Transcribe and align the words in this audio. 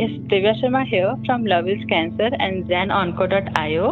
Yes, 0.00 0.10
Divya 0.30 0.54
Sharma 0.60 0.86
here 0.86 1.16
from 1.26 1.44
Love 1.44 1.64
Heals 1.66 1.84
Cancer 1.88 2.30
and 2.38 2.64
ZenOnco.io. 2.66 3.86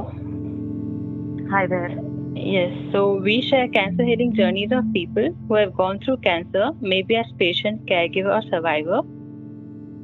Hi 1.51 1.67
there. 1.67 1.99
Yes, 2.35 2.73
so 2.93 3.15
we 3.15 3.43
share 3.43 3.67
cancer 3.67 4.05
healing 4.05 4.33
journeys 4.33 4.71
of 4.71 4.85
people 4.93 5.35
who 5.49 5.55
have 5.55 5.75
gone 5.75 5.99
through 5.99 6.19
cancer, 6.19 6.71
maybe 6.81 7.17
as 7.17 7.27
patient, 7.41 7.87
caregiver, 7.87 8.33
or 8.39 8.43
survivor, 8.49 9.03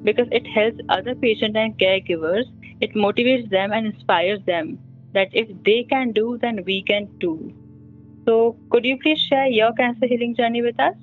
because 0.02 0.26
it 0.32 0.44
helps 0.44 0.80
other 0.88 1.14
patients 1.14 1.56
and 1.56 1.78
caregivers. 1.78 2.46
It 2.80 2.94
motivates 2.94 3.48
them 3.50 3.70
and 3.72 3.86
inspires 3.86 4.40
them 4.44 4.80
that 5.12 5.28
if 5.32 5.48
they 5.64 5.84
can 5.84 6.10
do, 6.10 6.36
then 6.42 6.64
we 6.66 6.82
can 6.82 7.08
too. 7.20 7.52
So, 8.24 8.56
could 8.70 8.84
you 8.84 8.98
please 8.98 9.20
share 9.20 9.46
your 9.46 9.72
cancer 9.74 10.06
healing 10.06 10.34
journey 10.34 10.62
with 10.62 10.80
us? 10.80 10.96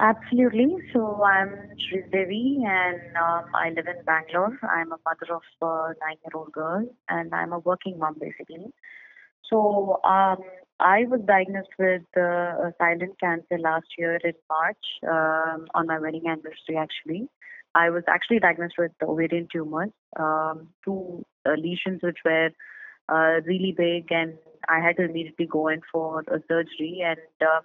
Absolutely. 0.00 0.76
So 0.92 1.22
I'm 1.24 1.54
Sri 1.88 2.02
Devi 2.12 2.62
and 2.66 3.00
um, 3.16 3.44
I 3.54 3.70
live 3.70 3.86
in 3.86 4.04
Bangalore. 4.04 4.58
I'm 4.62 4.92
a 4.92 4.98
mother 5.04 5.34
of 5.34 5.42
a 5.62 5.94
nine-year-old 6.00 6.52
girl 6.52 6.86
and 7.08 7.34
I'm 7.34 7.52
a 7.52 7.58
working 7.58 7.98
mom 7.98 8.16
basically. 8.20 8.72
So 9.50 10.00
um, 10.04 10.38
I 10.80 11.04
was 11.08 11.20
diagnosed 11.26 11.70
with 11.78 12.02
uh, 12.16 12.70
silent 12.78 13.18
cancer 13.20 13.58
last 13.58 13.86
year 13.96 14.16
in 14.22 14.34
March 14.50 14.84
um, 15.08 15.66
on 15.74 15.86
my 15.86 15.98
wedding 15.98 16.26
anniversary 16.28 16.76
actually. 16.76 17.28
I 17.74 17.90
was 17.90 18.02
actually 18.08 18.40
diagnosed 18.40 18.74
with 18.78 18.92
ovarian 19.02 19.48
tumors, 19.50 19.90
um, 20.18 20.68
two 20.84 21.24
uh, 21.46 21.52
lesions 21.56 22.00
which 22.02 22.18
were 22.24 22.50
uh, 23.08 23.40
really 23.46 23.74
big 23.76 24.10
and 24.10 24.34
I 24.68 24.80
had 24.80 24.96
to 24.96 25.04
immediately 25.04 25.46
go 25.46 25.68
in 25.68 25.80
for 25.90 26.20
a 26.20 26.40
surgery 26.48 27.02
and 27.04 27.18
uh, 27.40 27.60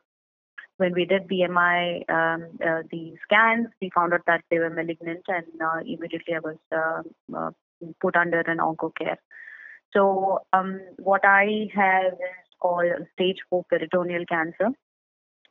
when 0.78 0.94
we 0.94 1.06
did 1.06 1.28
BMI, 1.28 2.10
um, 2.10 2.48
uh, 2.66 2.82
the 2.92 3.14
scans, 3.24 3.68
we 3.82 3.92
found 3.94 4.14
out 4.14 4.22
that 4.28 4.44
they 4.50 4.60
were 4.60 4.70
malignant, 4.70 5.24
and 5.28 5.46
uh, 5.62 5.80
immediately 5.80 6.36
I 6.36 6.40
was 6.40 6.58
uh, 6.72 7.38
uh 7.38 7.52
put 8.00 8.16
under 8.16 8.40
an 8.42 8.60
onco 8.60 8.96
care. 8.96 9.20
So 9.92 10.40
um, 10.54 10.80
what 10.98 11.22
I 11.26 11.70
have 11.76 12.14
is 12.14 12.50
called 12.60 12.86
stage 13.14 13.38
four 13.50 13.66
peritoneal 13.70 14.26
cancer, 14.26 14.70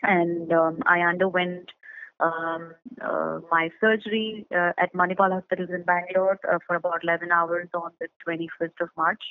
and 0.02 0.52
um, 0.52 0.78
I 0.86 1.00
underwent 1.00 1.70
um, 2.18 2.74
uh, 3.00 3.40
my 3.50 3.70
surgery 3.80 4.46
uh, 4.54 4.72
at 4.78 4.92
Manipal 4.94 5.32
Hospitals 5.32 5.70
in 5.70 5.82
Bangalore 5.82 6.38
for 6.66 6.76
about 6.76 7.02
11 7.02 7.30
hours 7.30 7.68
on 7.74 7.90
the 8.00 8.08
21st 8.26 8.80
of 8.80 8.88
March. 8.96 9.22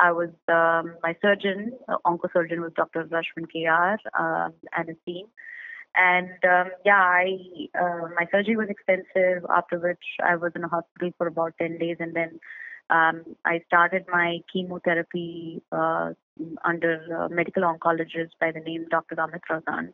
I 0.00 0.12
was 0.12 0.30
um, 0.48 0.94
my 1.02 1.14
surgeon, 1.20 1.72
uh, 1.88 1.96
oncosurgeon 2.06 2.60
was 2.60 2.72
Dr. 2.74 3.04
Ashwin 3.04 3.46
KR 3.50 3.98
um, 4.20 4.54
and 4.76 4.88
his 4.88 4.96
team. 5.06 5.26
And 5.94 6.30
um, 6.44 6.70
yeah, 6.84 7.02
I 7.02 7.36
uh, 7.78 8.08
my 8.16 8.26
surgery 8.30 8.56
was 8.56 8.68
expensive. 8.68 9.44
After 9.54 9.78
which 9.78 10.04
I 10.24 10.36
was 10.36 10.52
in 10.54 10.64
a 10.64 10.68
hospital 10.68 11.10
for 11.18 11.26
about 11.26 11.54
10 11.58 11.78
days, 11.78 11.96
and 11.98 12.14
then 12.14 12.38
um, 12.90 13.24
I 13.44 13.60
started 13.66 14.04
my 14.10 14.38
chemotherapy 14.52 15.62
uh, 15.72 16.10
under 16.64 16.94
a 17.12 17.28
medical 17.28 17.64
oncologist 17.64 18.30
by 18.40 18.52
the 18.52 18.60
name 18.60 18.86
Dr. 18.90 19.16
Amit 19.16 19.40
Rauthan. 19.50 19.92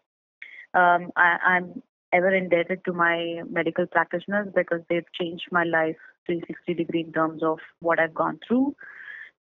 Um, 0.74 1.12
I, 1.16 1.38
I'm 1.46 1.82
ever 2.12 2.34
indebted 2.34 2.84
to 2.84 2.92
my 2.92 3.42
medical 3.50 3.86
practitioners 3.86 4.48
because 4.54 4.80
they've 4.88 5.10
changed 5.18 5.46
my 5.50 5.64
life 5.64 5.96
360 6.26 6.74
degree 6.74 7.00
in 7.00 7.12
terms 7.12 7.42
of 7.42 7.58
what 7.80 7.98
I've 7.98 8.14
gone 8.14 8.38
through. 8.46 8.74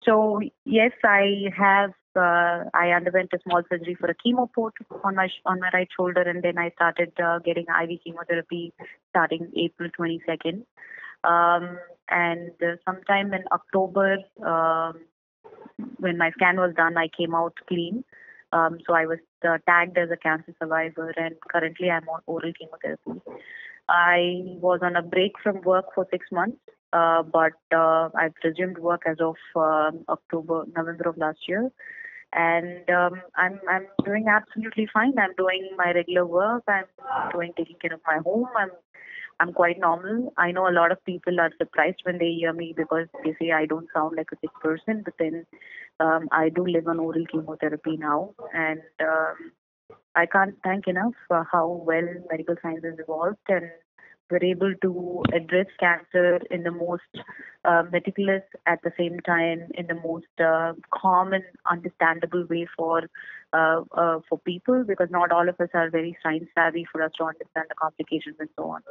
So 0.05 0.41
yes, 0.65 0.91
I 1.03 1.51
have. 1.57 1.91
Uh, 2.15 2.69
I 2.75 2.89
underwent 2.95 3.31
a 3.33 3.39
small 3.41 3.63
surgery 3.67 3.95
for 3.99 4.05
a 4.05 4.13
chemo 4.13 4.47
port 4.53 4.75
on 5.03 5.15
my 5.15 5.29
on 5.45 5.59
my 5.59 5.69
right 5.73 5.87
shoulder, 5.97 6.21
and 6.21 6.43
then 6.43 6.59
I 6.59 6.69
started 6.71 7.11
uh, 7.19 7.39
getting 7.39 7.65
IV 7.65 7.99
chemotherapy 8.03 8.71
starting 9.09 9.51
April 9.57 9.89
22nd. 9.99 10.63
Um, 11.23 11.80
and 12.09 12.52
uh, 12.61 12.75
sometime 12.86 13.33
in 13.33 13.43
October, 13.52 14.17
um, 14.45 14.99
when 15.97 16.19
my 16.19 16.30
scan 16.31 16.58
was 16.58 16.73
done, 16.75 16.97
I 16.97 17.08
came 17.17 17.33
out 17.33 17.53
clean. 17.67 18.03
Um, 18.52 18.77
so 18.86 18.93
I 18.93 19.08
was 19.08 19.17
uh, 19.47 19.58
tagged 19.67 19.97
as 19.97 20.09
a 20.11 20.17
cancer 20.17 20.53
survivor, 20.61 21.11
and 21.17 21.36
currently 21.52 21.89
I'm 21.89 22.08
on 22.08 22.21
oral 22.27 22.53
chemotherapy. 22.53 23.21
I 23.89 24.58
was 24.61 24.80
on 24.83 24.95
a 24.95 25.02
break 25.02 25.33
from 25.42 25.61
work 25.61 25.86
for 25.95 26.05
six 26.11 26.27
months, 26.31 26.59
but 26.93 27.54
uh, 27.76 28.09
I've 28.15 28.33
resumed 28.43 28.77
work 28.77 29.04
as 29.08 29.17
of 29.20 29.36
uh, 29.55 29.92
October, 30.09 30.65
November 30.76 31.09
of 31.09 31.17
last 31.17 31.39
year, 31.48 31.71
and 32.33 32.89
um, 32.89 33.21
I'm 33.36 33.59
I'm 33.70 33.87
doing 34.05 34.27
absolutely 34.27 34.87
fine. 34.93 35.14
I'm 35.17 35.33
doing 35.36 35.70
my 35.77 35.92
regular 35.92 36.26
work. 36.26 36.64
I'm 36.67 36.86
doing 37.31 37.54
taking 37.58 37.77
care 37.81 37.93
of 37.93 38.02
my 38.05 38.20
home. 38.23 38.48
I'm 38.58 38.70
I'm 39.39 39.54
quite 39.54 39.80
normal. 39.80 40.33
I 40.37 40.52
know 40.52 40.70
a 40.70 40.77
lot 40.77 40.92
of 40.92 41.04
people 41.05 41.39
are 41.39 41.52
surprised 41.58 42.02
when 42.04 42.20
they 42.20 42.31
hear 42.31 42.54
me 42.54 42.73
because 42.76 43.08
they 43.23 43.36
say 43.39 43.52
I 43.52 43.65
don't 43.65 43.87
sound 43.93 44.15
like 44.15 44.27
a 44.31 44.37
sick 44.42 44.54
person, 44.61 45.02
but 45.04 45.15
then 45.17 45.45
um, 45.99 46.27
I 46.31 46.49
do 46.49 46.65
live 46.65 46.87
on 46.87 46.99
oral 46.99 47.25
chemotherapy 47.31 47.98
now, 47.98 48.36
and 48.54 48.81
um, 49.02 49.52
I 50.15 50.25
can't 50.27 50.55
thank 50.64 50.87
enough 50.87 51.14
for 51.27 51.48
how 51.52 51.83
well 51.86 52.08
medical 52.30 52.55
science 52.61 52.83
has 52.83 52.99
evolved 52.99 53.37
and 53.49 53.71
we're 54.30 54.44
able 54.44 54.73
to 54.82 55.23
address 55.34 55.67
cancer 55.80 56.39
in 56.50 56.64
the 56.64 56.72
most 56.72 57.04
uh, 57.66 57.84
meticulous, 57.92 58.44
at 58.66 58.80
the 58.84 58.92
same 58.98 59.20
time, 59.20 59.67
in 59.76 59.88
the 59.88 59.95
most 59.95 60.26
uh, 60.44 60.73
common, 60.94 61.44
understandable 61.70 62.45
way 62.50 62.67
for 62.76 63.04
uh, 63.54 63.82
uh, 63.95 64.20
for 64.28 64.39
people, 64.39 64.84
because 64.88 65.10
not 65.11 65.32
all 65.32 65.48
of 65.48 65.60
us 65.60 65.70
are 65.73 65.89
very 65.89 66.17
science 66.23 66.50
savvy 66.56 66.86
for 66.92 67.04
us 67.04 67.11
to 67.17 67.23
understand 67.23 67.66
the 67.70 67.76
complications 67.76 68.36
and 68.39 68.50
so 68.56 68.72
on. 68.72 68.82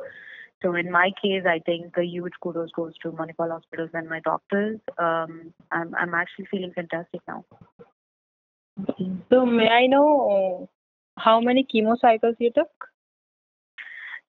So 0.63 0.75
in 0.77 0.93
my 0.93 1.11
case, 1.21 1.43
I 1.45 1.59
think 1.59 1.97
a 1.97 2.05
huge 2.05 2.35
kudos 2.41 2.71
goes 2.71 2.93
to 3.03 3.11
Manipal 3.11 3.51
Hospitals 3.51 3.91
and 3.95 4.09
my 4.09 4.21
doctors. 4.21 4.79
Um, 4.99 5.53
I'm 5.73 5.95
I'm 5.97 6.15
actually 6.15 6.47
feeling 6.51 6.73
fantastic 6.73 7.21
now. 7.27 7.45
So 9.31 9.45
may 9.45 9.69
I 9.69 9.87
know 9.87 10.71
how 11.19 11.41
many 11.41 11.67
chemo 11.75 11.99
cycles 12.01 12.37
you 12.39 12.53
took? 12.55 12.71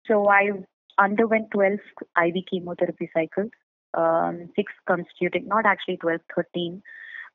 So 0.08 0.28
I 0.28 0.50
underwent 0.98 1.52
12 1.52 1.80
IV 2.18 2.36
chemotherapy 2.50 3.10
cycles, 3.14 3.52
um, 3.94 4.50
six 4.56 4.72
constituting, 4.88 5.48
not 5.48 5.66
actually 5.66 5.98
12, 5.98 6.22
13. 6.36 6.82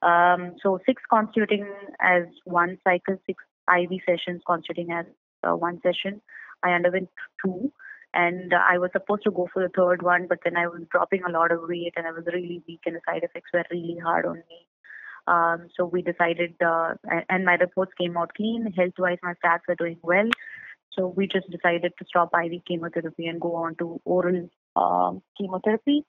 Um, 0.00 0.54
so 0.62 0.78
six 0.86 1.02
constituting 1.10 1.66
as 2.00 2.24
one 2.44 2.78
cycle, 2.84 3.16
six 3.26 3.42
IV 3.68 3.90
sessions 4.06 4.42
constituting 4.46 4.92
as 4.92 5.06
uh, 5.42 5.56
one 5.56 5.80
session. 5.82 6.20
I 6.62 6.70
underwent 6.70 7.08
two, 7.44 7.72
and 8.14 8.52
uh, 8.52 8.58
I 8.68 8.78
was 8.78 8.90
supposed 8.92 9.22
to 9.24 9.30
go 9.30 9.48
for 9.52 9.62
the 9.62 9.72
third 9.74 10.02
one, 10.02 10.26
but 10.28 10.38
then 10.44 10.56
I 10.56 10.66
was 10.66 10.82
dropping 10.90 11.22
a 11.24 11.30
lot 11.30 11.52
of 11.52 11.68
weight, 11.68 11.94
and 11.96 12.06
I 12.06 12.12
was 12.12 12.24
really 12.26 12.62
weak, 12.66 12.80
and 12.86 12.96
the 12.96 13.00
side 13.06 13.22
effects 13.22 13.50
were 13.52 13.64
really 13.70 13.98
hard 14.02 14.26
on 14.26 14.36
me. 14.36 14.66
Um, 15.26 15.68
so 15.76 15.84
we 15.84 16.02
decided, 16.02 16.54
uh, 16.64 16.94
and 17.28 17.44
my 17.44 17.54
reports 17.54 17.92
came 18.00 18.16
out 18.16 18.32
clean. 18.34 18.72
Health-wise, 18.76 19.18
my 19.22 19.34
stats 19.44 19.68
were 19.68 19.74
doing 19.74 19.98
well. 20.02 20.28
So 20.98 21.06
we 21.16 21.28
just 21.28 21.48
decided 21.50 21.92
to 21.98 22.04
stop 22.06 22.32
IV 22.34 22.62
chemotherapy 22.66 23.26
and 23.26 23.40
go 23.40 23.54
on 23.54 23.76
to 23.76 24.00
oral 24.04 24.48
uh, 24.74 25.12
chemotherapy. 25.38 26.04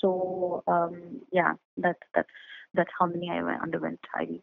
So 0.00 0.62
um, 0.68 1.22
yeah, 1.32 1.54
that's 1.76 1.98
that's 2.14 2.28
that's 2.74 2.90
how 2.98 3.06
many 3.06 3.30
I 3.30 3.40
underwent 3.60 3.98
IV. 4.20 4.40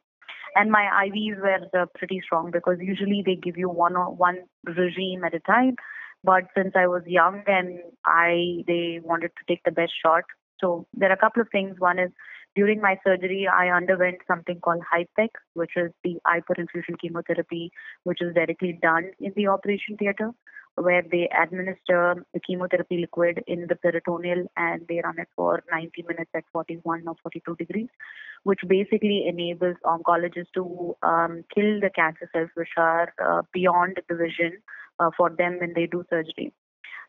And 0.56 0.72
my 0.72 1.08
IVs 1.08 1.40
were 1.40 1.82
uh, 1.82 1.86
pretty 1.96 2.22
strong 2.26 2.52
because 2.52 2.78
usually 2.80 3.24
they 3.26 3.36
give 3.36 3.58
you 3.58 3.70
one 3.70 3.96
or 3.96 4.14
one 4.14 4.40
regime 4.66 5.24
at 5.26 5.34
a 5.34 5.40
time. 5.40 5.76
But 6.24 6.46
since 6.58 6.74
I 6.76 6.88
was 6.88 7.04
young 7.06 7.44
and 7.48 7.80
I 8.06 8.64
they 8.68 9.00
wanted 9.02 9.32
to 9.38 9.44
take 9.48 9.64
the 9.64 9.72
best 9.72 9.94
shot, 10.04 10.24
so 10.60 10.88
there 10.94 11.10
are 11.10 11.14
a 11.14 11.18
couple 11.18 11.42
of 11.42 11.50
things. 11.52 11.76
One 11.80 12.00
is 12.00 12.12
during 12.56 12.82
my 12.82 12.98
surgery, 13.06 13.48
I 13.48 13.68
underwent 13.70 14.20
something 14.28 14.60
called 14.62 14.82
HIPEC, 14.94 15.30
which 15.54 15.72
is 15.76 15.92
the 16.04 16.18
hyperinfusion 16.26 17.00
chemotherapy, 17.00 17.72
which 18.04 18.22
is 18.22 18.34
directly 18.34 18.80
done 18.82 19.12
in 19.20 19.34
the 19.36 19.48
operation 19.48 19.98
theater, 19.98 20.32
where 20.76 21.04
they 21.10 21.30
administer 21.42 22.26
the 22.34 22.40
chemotherapy 22.40 22.98
liquid 22.98 23.44
in 23.48 23.68
the 23.68 23.76
peritoneal 23.76 24.46
and 24.56 24.86
they 24.88 25.02
run 25.04 25.20
it 25.20 25.28
for 25.36 25.64
90 25.72 26.04
minutes 26.08 26.32
at 26.34 26.44
41 26.54 27.04
or 27.08 27.16
42 27.24 27.56
degrees, 27.56 27.90
which 28.44 28.60
basically 28.68 29.26
enables 29.28 29.76
oncologists 29.86 30.52
to 30.54 30.96
um, 31.04 31.44
kill 31.54 31.80
the 31.82 31.90
cancer 31.94 32.30
cells 32.34 32.50
which 32.56 32.70
are 32.78 33.14
uh, 33.24 33.42
beyond 33.54 34.02
the 34.10 34.16
vision 34.16 34.54
uh, 35.00 35.10
for 35.18 35.30
them 35.30 35.58
when 35.60 35.74
they 35.76 35.88
do 35.88 36.04
surgery. 36.10 36.54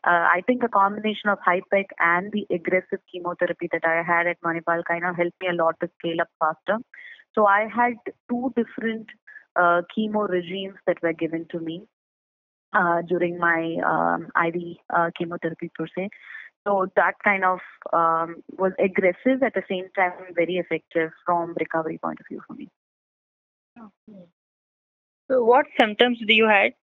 Uh, 0.05 0.27
I 0.31 0.41
think 0.45 0.63
a 0.63 0.69
combination 0.69 1.29
of 1.29 1.39
HIPEC 1.47 1.85
and 1.99 2.31
the 2.31 2.45
aggressive 2.53 2.99
chemotherapy 3.11 3.67
that 3.71 3.83
I 3.83 4.03
had 4.03 4.27
at 4.27 4.41
Manipal 4.41 4.83
kind 4.87 5.05
of 5.05 5.15
helped 5.15 5.41
me 5.41 5.49
a 5.49 5.55
lot 5.55 5.75
to 5.81 5.89
scale 5.99 6.21
up 6.21 6.29
faster. 6.39 6.79
So 7.33 7.45
I 7.45 7.67
had 7.73 7.93
two 8.29 8.53
different 8.55 9.07
uh, 9.55 9.81
chemo 9.95 10.29
regimes 10.29 10.75
that 10.85 11.01
were 11.01 11.13
given 11.13 11.45
to 11.51 11.59
me 11.59 11.83
uh, 12.73 13.01
during 13.07 13.37
my 13.39 13.77
um, 13.85 14.27
IV 14.47 14.77
uh, 14.95 15.09
chemotherapy 15.17 15.71
per 15.75 15.87
se. 15.95 16.09
So 16.67 16.87
that 16.95 17.13
kind 17.23 17.45
of 17.45 17.59
um, 17.93 18.43
was 18.57 18.73
aggressive 18.77 19.41
at 19.41 19.53
the 19.53 19.63
same 19.69 19.85
time 19.95 20.11
very 20.35 20.57
effective 20.57 21.11
from 21.25 21.55
recovery 21.59 21.97
point 21.97 22.19
of 22.19 22.25
view 22.29 22.41
for 22.45 22.53
me. 22.53 22.69
So 25.29 25.43
what 25.43 25.65
symptoms 25.79 26.19
do 26.25 26.33
you 26.33 26.47
had? 26.47 26.73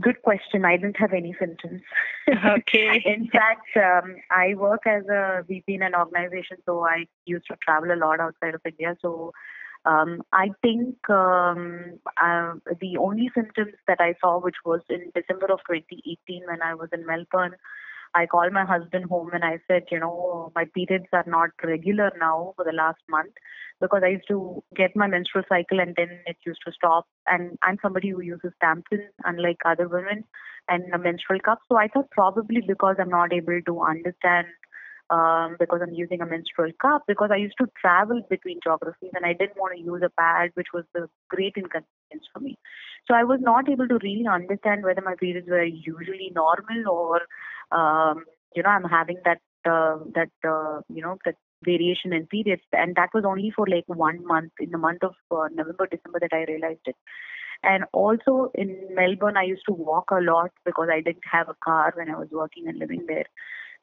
Good 0.00 0.22
question. 0.22 0.64
I 0.64 0.76
didn't 0.76 0.96
have 0.98 1.12
any 1.12 1.34
symptoms. 1.38 1.82
Okay. 2.28 3.02
in 3.04 3.28
fact, 3.28 3.66
um, 3.76 4.16
I 4.30 4.54
work 4.54 4.86
as 4.86 5.04
a 5.08 5.44
VP 5.46 5.74
in 5.74 5.82
an 5.82 5.94
organization, 5.94 6.58
so 6.66 6.84
I 6.84 7.06
used 7.26 7.46
to 7.48 7.56
travel 7.62 7.92
a 7.92 7.98
lot 7.98 8.20
outside 8.20 8.54
of 8.54 8.60
India. 8.64 8.96
So 9.02 9.32
um, 9.84 10.22
I 10.32 10.50
think 10.62 10.96
um, 11.10 11.98
uh, 12.16 12.54
the 12.80 12.96
only 12.98 13.30
symptoms 13.34 13.74
that 13.88 14.00
I 14.00 14.14
saw, 14.20 14.38
which 14.38 14.56
was 14.64 14.80
in 14.88 15.10
December 15.14 15.46
of 15.46 15.60
2018 15.66 16.42
when 16.46 16.62
I 16.62 16.74
was 16.74 16.90
in 16.92 17.04
Melbourne, 17.04 17.56
I 18.14 18.26
called 18.26 18.52
my 18.52 18.64
husband 18.64 19.06
home 19.06 19.30
and 19.32 19.44
I 19.44 19.58
said, 19.66 19.84
you 19.90 20.00
know, 20.00 20.52
my 20.54 20.64
periods 20.64 21.06
are 21.12 21.24
not 21.26 21.50
regular 21.62 22.12
now 22.18 22.54
for 22.56 22.64
the 22.64 22.72
last 22.72 23.00
month 23.08 23.32
because 23.80 24.02
I 24.04 24.08
used 24.08 24.28
to 24.28 24.62
get 24.74 24.96
my 24.96 25.06
menstrual 25.06 25.44
cycle 25.48 25.80
and 25.80 25.94
then 25.96 26.10
it 26.26 26.36
used 26.44 26.60
to 26.66 26.72
stop. 26.72 27.06
And 27.26 27.58
I'm 27.62 27.78
somebody 27.82 28.10
who 28.10 28.20
uses 28.20 28.52
tampons, 28.62 29.08
unlike 29.24 29.58
other 29.64 29.88
women, 29.88 30.24
and 30.68 30.92
a 30.92 30.98
menstrual 30.98 31.40
cup. 31.40 31.60
So 31.68 31.76
I 31.76 31.88
thought 31.88 32.10
probably 32.10 32.62
because 32.66 32.96
I'm 32.98 33.10
not 33.10 33.32
able 33.32 33.60
to 33.66 33.82
understand 33.82 34.48
um, 35.10 35.56
because 35.58 35.80
I'm 35.82 35.94
using 35.94 36.20
a 36.20 36.26
menstrual 36.26 36.70
cup 36.80 37.04
because 37.06 37.30
I 37.32 37.36
used 37.36 37.56
to 37.60 37.66
travel 37.80 38.20
between 38.28 38.60
geographies 38.62 39.10
and 39.14 39.24
I 39.24 39.32
didn't 39.32 39.56
want 39.56 39.74
to 39.76 39.82
use 39.82 40.02
a 40.04 40.10
pad, 40.10 40.50
which 40.54 40.68
was 40.74 40.84
a 40.94 41.08
great 41.28 41.54
inconvenience 41.56 42.28
for 42.32 42.40
me. 42.40 42.58
So 43.06 43.14
I 43.14 43.24
was 43.24 43.40
not 43.40 43.68
able 43.70 43.88
to 43.88 43.98
really 44.02 44.26
understand 44.30 44.84
whether 44.84 45.00
my 45.00 45.14
periods 45.14 45.48
were 45.48 45.64
usually 45.64 46.30
normal 46.34 46.88
or, 46.90 47.22
um, 47.72 48.24
you 48.54 48.62
know, 48.62 48.70
I'm 48.70 48.84
having 48.84 49.18
that 49.24 49.40
uh, 49.64 49.98
that 50.14 50.30
uh, 50.46 50.80
you 50.88 51.02
know 51.02 51.18
that 51.24 51.36
variation 51.64 52.12
in 52.12 52.26
periods, 52.26 52.62
and 52.72 52.94
that 52.94 53.10
was 53.12 53.24
only 53.26 53.52
for 53.54 53.66
like 53.66 53.84
one 53.86 54.24
month 54.26 54.52
in 54.60 54.70
the 54.70 54.78
month 54.78 55.02
of 55.02 55.14
uh, 55.30 55.48
November, 55.52 55.86
December 55.90 56.20
that 56.20 56.32
I 56.32 56.50
realized 56.50 56.86
it. 56.86 56.96
And 57.62 57.84
also 57.92 58.52
in 58.54 58.76
Melbourne, 58.94 59.36
I 59.36 59.42
used 59.42 59.64
to 59.66 59.74
walk 59.74 60.10
a 60.12 60.20
lot 60.20 60.50
because 60.64 60.88
I 60.92 61.00
didn't 61.00 61.24
have 61.30 61.48
a 61.48 61.56
car 61.64 61.92
when 61.96 62.08
I 62.08 62.16
was 62.16 62.28
working 62.30 62.68
and 62.68 62.78
living 62.78 63.04
there. 63.08 63.24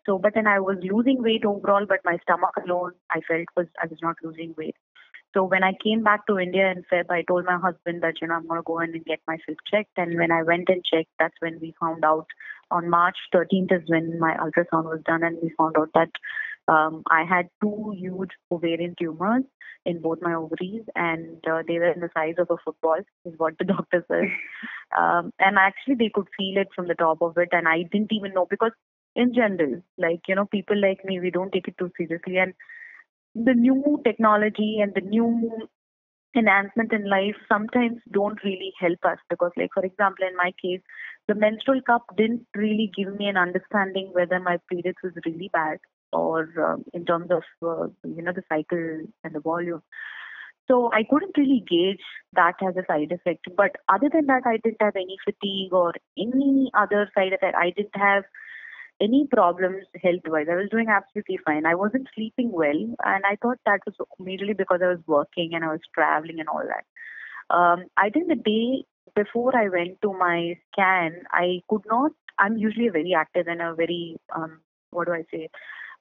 So, 0.05 0.17
but 0.17 0.33
then 0.33 0.47
I 0.47 0.59
was 0.59 0.77
losing 0.81 1.21
weight 1.21 1.43
overall, 1.45 1.85
but 1.87 1.99
my 2.05 2.17
stomach 2.21 2.53
alone, 2.65 2.91
I 3.09 3.19
felt 3.27 3.47
was 3.57 3.67
I 3.81 3.87
was 3.87 3.99
not 4.01 4.15
losing 4.23 4.53
weight. 4.57 4.75
So 5.35 5.43
when 5.43 5.63
I 5.63 5.73
came 5.83 6.01
back 6.01 6.25
to 6.27 6.39
India 6.39 6.71
in 6.71 6.85
Feb, 6.91 7.11
I 7.11 7.23
told 7.23 7.43
my 7.45 7.57
husband 7.57 8.01
that 8.03 8.21
you 8.21 8.27
know 8.27 8.35
I'm 8.35 8.47
going 8.47 8.59
to 8.59 8.63
go 8.63 8.79
in 8.79 8.95
and 8.95 9.03
get 9.03 9.19
myself 9.27 9.57
checked. 9.69 9.91
And 9.97 10.17
when 10.17 10.31
I 10.31 10.43
went 10.43 10.69
and 10.69 10.83
checked, 10.83 11.09
that's 11.19 11.35
when 11.39 11.59
we 11.59 11.75
found 11.79 12.05
out. 12.05 12.27
On 12.71 12.89
March 12.89 13.17
13th 13.33 13.71
is 13.71 13.87
when 13.87 14.17
my 14.17 14.35
ultrasound 14.37 14.85
was 14.85 15.01
done, 15.05 15.23
and 15.23 15.37
we 15.43 15.51
found 15.57 15.75
out 15.77 15.89
that 15.93 16.09
um, 16.67 17.03
I 17.11 17.23
had 17.23 17.49
two 17.61 17.93
huge 17.95 18.31
ovarian 18.49 18.95
tumors 18.99 19.43
in 19.85 20.01
both 20.01 20.19
my 20.21 20.33
ovaries, 20.33 20.81
and 20.95 21.37
uh, 21.45 21.61
they 21.67 21.77
were 21.77 21.91
in 21.91 21.99
the 21.99 22.09
size 22.15 22.35
of 22.39 22.49
a 22.49 22.57
football, 22.65 22.97
is 23.25 23.33
what 23.37 23.57
the 23.59 23.65
doctor 23.75 24.03
says. 24.09 24.29
Um, 24.97 25.31
and 25.37 25.57
actually, 25.59 25.95
they 25.95 26.09
could 26.11 26.27
feel 26.35 26.57
it 26.57 26.69
from 26.75 26.87
the 26.87 26.95
top 26.95 27.21
of 27.21 27.37
it, 27.37 27.49
and 27.51 27.67
I 27.67 27.83
didn't 27.83 28.13
even 28.13 28.33
know 28.33 28.47
because 28.49 28.71
in 29.15 29.33
general. 29.33 29.81
Like, 29.97 30.21
you 30.27 30.35
know, 30.35 30.45
people 30.45 30.79
like 30.79 31.03
me, 31.05 31.19
we 31.19 31.31
don't 31.31 31.51
take 31.51 31.67
it 31.67 31.77
too 31.77 31.91
seriously. 31.97 32.37
And 32.37 32.53
the 33.35 33.53
new 33.53 34.01
technology 34.05 34.79
and 34.81 34.93
the 34.95 35.01
new 35.01 35.67
enhancement 36.35 36.91
in 36.91 37.09
life 37.09 37.35
sometimes 37.49 37.99
don't 38.11 38.43
really 38.43 38.73
help 38.79 38.99
us 39.05 39.17
because, 39.29 39.51
like, 39.57 39.69
for 39.73 39.83
example, 39.85 40.25
in 40.27 40.35
my 40.35 40.51
case, 40.61 40.81
the 41.27 41.35
menstrual 41.35 41.81
cup 41.81 42.03
didn't 42.17 42.45
really 42.55 42.91
give 42.95 43.15
me 43.15 43.27
an 43.27 43.37
understanding 43.37 44.09
whether 44.13 44.39
my 44.39 44.57
periods 44.69 44.97
was 45.03 45.13
really 45.25 45.49
bad 45.51 45.77
or 46.11 46.49
um, 46.63 46.83
in 46.93 47.05
terms 47.05 47.29
of, 47.31 47.43
uh, 47.65 47.87
you 48.03 48.21
know, 48.21 48.33
the 48.33 48.43
cycle 48.49 49.05
and 49.23 49.33
the 49.35 49.39
volume. 49.39 49.81
So 50.67 50.91
I 50.93 51.03
couldn't 51.09 51.37
really 51.37 51.63
gauge 51.67 52.03
that 52.33 52.55
as 52.67 52.75
a 52.75 52.85
side 52.87 53.11
effect. 53.11 53.45
But 53.55 53.75
other 53.87 54.09
than 54.11 54.25
that, 54.27 54.43
I 54.45 54.57
didn't 54.63 54.81
have 54.81 54.95
any 54.95 55.17
fatigue 55.23 55.73
or 55.73 55.93
any 56.17 56.71
other 56.73 57.09
side 57.15 57.33
effect. 57.33 57.55
I 57.55 57.69
didn't 57.69 57.95
have 57.95 58.23
any 59.01 59.27
problems 59.29 59.85
health 60.01 60.21
wise. 60.27 60.47
I 60.49 60.55
was 60.55 60.69
doing 60.71 60.87
absolutely 60.89 61.39
fine. 61.45 61.65
I 61.65 61.75
wasn't 61.75 62.07
sleeping 62.15 62.51
well, 62.51 62.95
and 63.03 63.23
I 63.25 63.35
thought 63.41 63.57
that 63.65 63.81
was 63.85 63.95
majorly 64.19 64.57
because 64.57 64.79
I 64.83 64.87
was 64.87 64.99
working 65.07 65.51
and 65.53 65.63
I 65.63 65.67
was 65.67 65.81
traveling 65.93 66.39
and 66.39 66.49
all 66.49 66.63
that. 66.65 67.55
Um, 67.55 67.85
I 67.97 68.09
think 68.09 68.27
the 68.27 68.35
day 68.35 68.85
before 69.15 69.55
I 69.55 69.69
went 69.69 70.01
to 70.01 70.13
my 70.13 70.57
scan, 70.71 71.23
I 71.31 71.61
could 71.69 71.83
not. 71.87 72.11
I'm 72.39 72.57
usually 72.57 72.89
very 72.89 73.13
active 73.13 73.47
and 73.47 73.61
a 73.61 73.73
very 73.75 74.17
um, 74.35 74.59
what 74.91 75.07
do 75.07 75.13
I 75.13 75.23
say? 75.31 75.49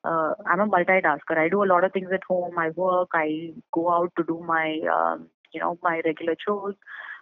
Uh, 0.04 0.34
I'm 0.46 0.60
a 0.60 0.66
multitasker. 0.66 1.36
I 1.36 1.48
do 1.48 1.62
a 1.62 1.70
lot 1.72 1.84
of 1.84 1.92
things 1.92 2.10
at 2.12 2.22
home. 2.28 2.58
I 2.58 2.70
work. 2.70 3.08
I 3.14 3.52
go 3.72 3.90
out 3.90 4.12
to 4.16 4.24
do 4.24 4.42
my 4.46 4.78
um, 4.92 5.28
you 5.52 5.60
know 5.60 5.78
my 5.82 6.00
regular 6.04 6.36
chores 6.36 6.76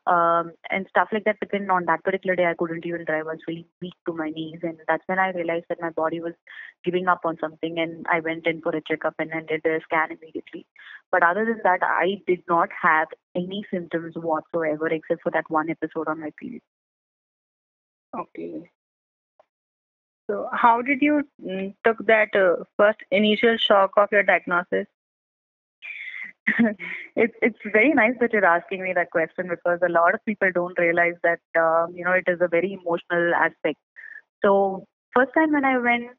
um, 0.06 0.52
and 0.70 0.86
stuff 0.88 1.08
like 1.12 1.24
that. 1.24 1.36
But 1.40 1.50
then 1.52 1.70
on 1.70 1.84
that 1.86 2.02
particular 2.02 2.36
day, 2.36 2.46
I 2.46 2.54
couldn't 2.54 2.86
even 2.86 3.04
drive. 3.04 3.26
I 3.26 3.32
was 3.32 3.38
really 3.46 3.66
weak 3.80 3.94
to 4.06 4.12
my 4.12 4.30
knees, 4.30 4.60
and 4.62 4.78
that's 4.88 5.04
when 5.06 5.18
I 5.18 5.30
realized 5.30 5.66
that 5.68 5.80
my 5.80 5.90
body 5.90 6.20
was 6.20 6.34
giving 6.84 7.08
up 7.08 7.20
on 7.24 7.38
something. 7.40 7.78
And 7.78 8.06
I 8.10 8.20
went 8.20 8.46
in 8.46 8.60
for 8.60 8.74
a 8.74 8.82
checkup 8.82 9.14
and 9.18 9.30
then 9.30 9.46
did 9.46 9.64
a 9.64 9.80
scan 9.82 10.10
immediately. 10.10 10.66
But 11.10 11.22
other 11.22 11.44
than 11.44 11.60
that, 11.64 11.80
I 11.82 12.20
did 12.26 12.42
not 12.48 12.70
have 12.80 13.08
any 13.34 13.64
symptoms 13.70 14.14
whatsoever 14.16 14.88
except 14.88 15.22
for 15.22 15.30
that 15.30 15.48
one 15.48 15.70
episode 15.70 16.08
on 16.08 16.20
my 16.20 16.32
period. 16.38 16.62
Okay. 18.18 18.70
So, 20.30 20.48
how 20.52 20.82
did 20.82 21.02
you 21.02 21.22
mm, 21.44 21.74
took 21.84 22.06
that 22.06 22.34
uh, 22.34 22.64
first 22.76 22.98
initial 23.10 23.56
shock 23.56 23.92
of 23.96 24.08
your 24.12 24.22
diagnosis? 24.22 24.86
It's 27.16 27.34
it's 27.40 27.58
very 27.72 27.90
nice 27.94 28.14
that 28.20 28.32
you're 28.32 28.44
asking 28.44 28.82
me 28.82 28.92
that 28.94 29.10
question 29.10 29.48
because 29.48 29.78
a 29.86 29.92
lot 29.92 30.14
of 30.14 30.24
people 30.24 30.50
don't 30.52 30.78
realize 30.78 31.14
that 31.22 31.40
um, 31.60 31.94
you 31.94 32.04
know 32.04 32.12
it 32.12 32.24
is 32.26 32.40
a 32.40 32.48
very 32.48 32.72
emotional 32.72 33.34
aspect. 33.34 33.78
So 34.44 34.86
first 35.14 35.32
time 35.34 35.52
when 35.52 35.64
I 35.64 35.78
went, 35.78 36.10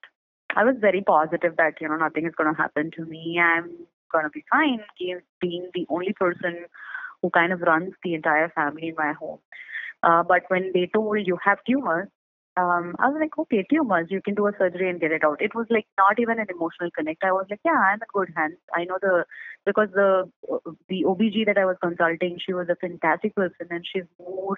I 0.56 0.64
was 0.64 0.76
very 0.80 1.02
positive 1.02 1.58
that 1.58 1.82
you 1.82 1.90
know 1.90 1.98
nothing 1.98 2.26
is 2.26 2.34
going 2.38 2.54
to 2.54 2.62
happen 2.62 2.92
to 2.96 3.06
me. 3.06 3.40
I'm 3.42 3.70
going 4.12 4.24
to 4.24 4.30
be 4.30 4.46
fine. 4.52 4.80
Being 5.42 5.70
the 5.74 5.86
only 5.90 6.14
person 6.14 6.66
who 7.22 7.30
kind 7.30 7.52
of 7.52 7.62
runs 7.62 7.94
the 8.04 8.14
entire 8.14 8.50
family 8.50 8.90
in 8.90 8.96
my 8.96 9.14
home. 9.14 9.40
Uh, 10.04 10.24
but 10.24 10.44
when 10.50 10.72
they 10.74 10.90
told 10.94 11.18
you 11.26 11.38
have 11.44 11.58
tumors, 11.68 12.10
um, 12.56 12.96
I 13.00 13.10
was 13.10 13.18
like, 13.20 13.38
okay, 13.38 13.66
tumors, 13.70 14.08
you 14.12 14.22
can 14.22 14.36
do 14.36 14.46
a 14.46 14.52
surgery 14.58 14.90
and 14.90 15.00
get 15.00 15.12
it 15.12 15.24
out. 15.24 15.42
It 15.42 15.56
was 15.56 15.66
like 15.72 15.88
not 15.98 16.20
even 16.20 16.40
an 16.40 16.48
emotional 16.50 16.92
connect. 16.96 17.24
I 17.24 17.32
was 17.32 17.48
like, 17.50 17.62
yeah, 17.66 17.72
I'm 17.72 17.96
in 17.96 18.08
good 18.14 18.30
hands. 18.36 18.58
I 18.76 18.84
know 18.84 19.00
the 19.02 19.26
because 19.66 19.90
the 19.94 20.30
the 20.88 21.04
OBG 21.08 21.48
that 21.48 21.58
I 21.58 21.66
was 21.66 21.78
consulting, 21.82 22.38
she 22.44 22.54
was 22.54 22.68
a 22.70 22.76
fantastic 22.76 23.36
person, 23.36 23.68
and 23.72 23.84
she's 23.92 24.04
more 24.20 24.58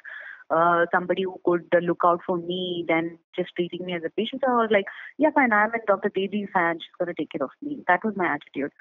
uh, 0.50 0.86
somebody 0.94 1.24
who 1.24 1.40
could 1.46 1.68
uh, 1.74 1.80
look 1.80 2.02
out 2.06 2.20
for 2.25 2.38
me 2.38 2.84
than 2.88 3.18
just 3.34 3.52
treating 3.56 3.86
me 3.86 3.96
as 3.96 4.04
a 4.06 4.10
patient. 4.10 4.42
So 4.46 4.52
I 4.52 4.56
was 4.56 4.72
like, 4.72 4.86
yeah, 5.18 5.30
fine, 5.34 5.54
I'm 5.54 5.74
in 5.74 5.82
Dr. 5.88 6.10
Teji's 6.10 6.50
hand. 6.54 6.82
She's 6.82 7.00
gonna 7.00 7.14
take 7.18 7.32
care 7.32 7.46
of 7.46 7.52
me. 7.62 7.84
That 7.88 8.04
was 8.04 8.16
my 8.18 8.25
attitude. 8.25 8.72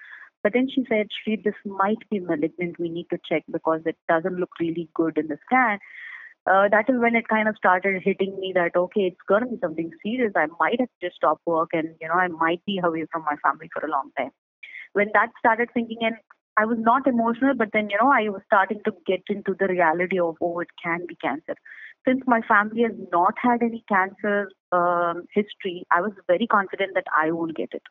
But 0.43 0.53
then 0.53 0.69
she 0.69 0.85
said, 0.89 1.07
Shri, 1.23 1.41
this 1.43 1.55
might 1.65 2.03
be 2.11 2.19
malignant. 2.19 2.79
We 2.79 2.89
need 2.89 3.07
to 3.11 3.19
check 3.27 3.45
because 3.51 3.81
it 3.87 3.97
doesn't 4.09 4.37
look 4.37 4.51
really 4.61 4.91
good 4.93 5.17
in 5.17 5.29
the 5.29 5.39
scan 5.47 5.79
uh, 6.47 6.69
that 6.71 6.89
is 6.89 6.97
when 6.99 7.17
it 7.17 7.29
kind 7.29 7.49
of 7.49 7.57
started 7.57 8.03
hitting 8.03 8.39
me 8.39 8.53
that 8.55 8.77
okay, 8.77 9.03
it's 9.03 9.27
gonna 9.29 9.47
be 9.47 9.59
something 9.61 9.91
serious. 10.03 10.33
I 10.37 10.47
might 10.61 10.79
have 10.81 10.91
to 11.03 11.11
stop 11.15 11.41
work, 11.47 11.71
and 11.73 11.95
you 12.01 12.09
know, 12.09 12.15
I 12.15 12.29
might 12.29 12.65
be 12.67 12.81
away 12.83 13.07
from 13.11 13.25
my 13.25 13.37
family 13.43 13.71
for 13.73 13.85
a 13.87 13.91
long 13.91 14.11
time. 14.19 14.31
When 14.93 15.09
that 15.15 15.31
started 15.39 15.71
sinking 15.75 15.99
in, 16.03 16.13
I 16.57 16.67
was 16.67 16.79
not 16.79 17.07
emotional, 17.07 17.55
but 17.55 17.71
then 17.73 17.89
you 17.91 17.97
know, 18.01 18.13
I 18.13 18.29
was 18.29 18.43
starting 18.47 18.81
to 18.85 18.93
get 19.07 19.23
into 19.29 19.57
the 19.59 19.69
reality 19.69 20.21
of 20.21 20.37
oh, 20.43 20.61
it 20.61 20.69
can 20.83 21.07
be 21.09 21.17
cancer. 21.17 21.55
Since 22.07 22.23
my 22.27 22.43
family 22.47 22.83
has 22.83 22.93
not 23.11 23.35
had 23.41 23.63
any 23.63 23.83
cancer 23.89 24.51
um, 24.71 25.25
history, 25.33 25.87
I 25.91 26.03
was 26.03 26.13
very 26.27 26.47
confident 26.47 26.93
that 26.95 27.07
I 27.17 27.31
won't 27.31 27.57
get 27.57 27.71
it. 27.73 27.83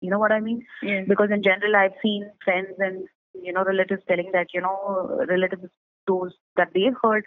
You 0.00 0.10
know 0.10 0.18
what 0.18 0.32
I 0.32 0.40
mean? 0.40 0.64
Yes. 0.82 1.04
Because 1.06 1.28
in 1.30 1.42
general, 1.42 1.76
I've 1.76 1.98
seen 2.02 2.30
friends 2.44 2.74
and 2.78 3.06
you 3.34 3.52
know 3.52 3.64
relatives 3.64 4.02
telling 4.08 4.30
that 4.32 4.46
you 4.54 4.62
know 4.62 5.24
relatives 5.28 5.68
those 6.08 6.32
that 6.56 6.70
they've 6.74 6.98
heard 7.02 7.24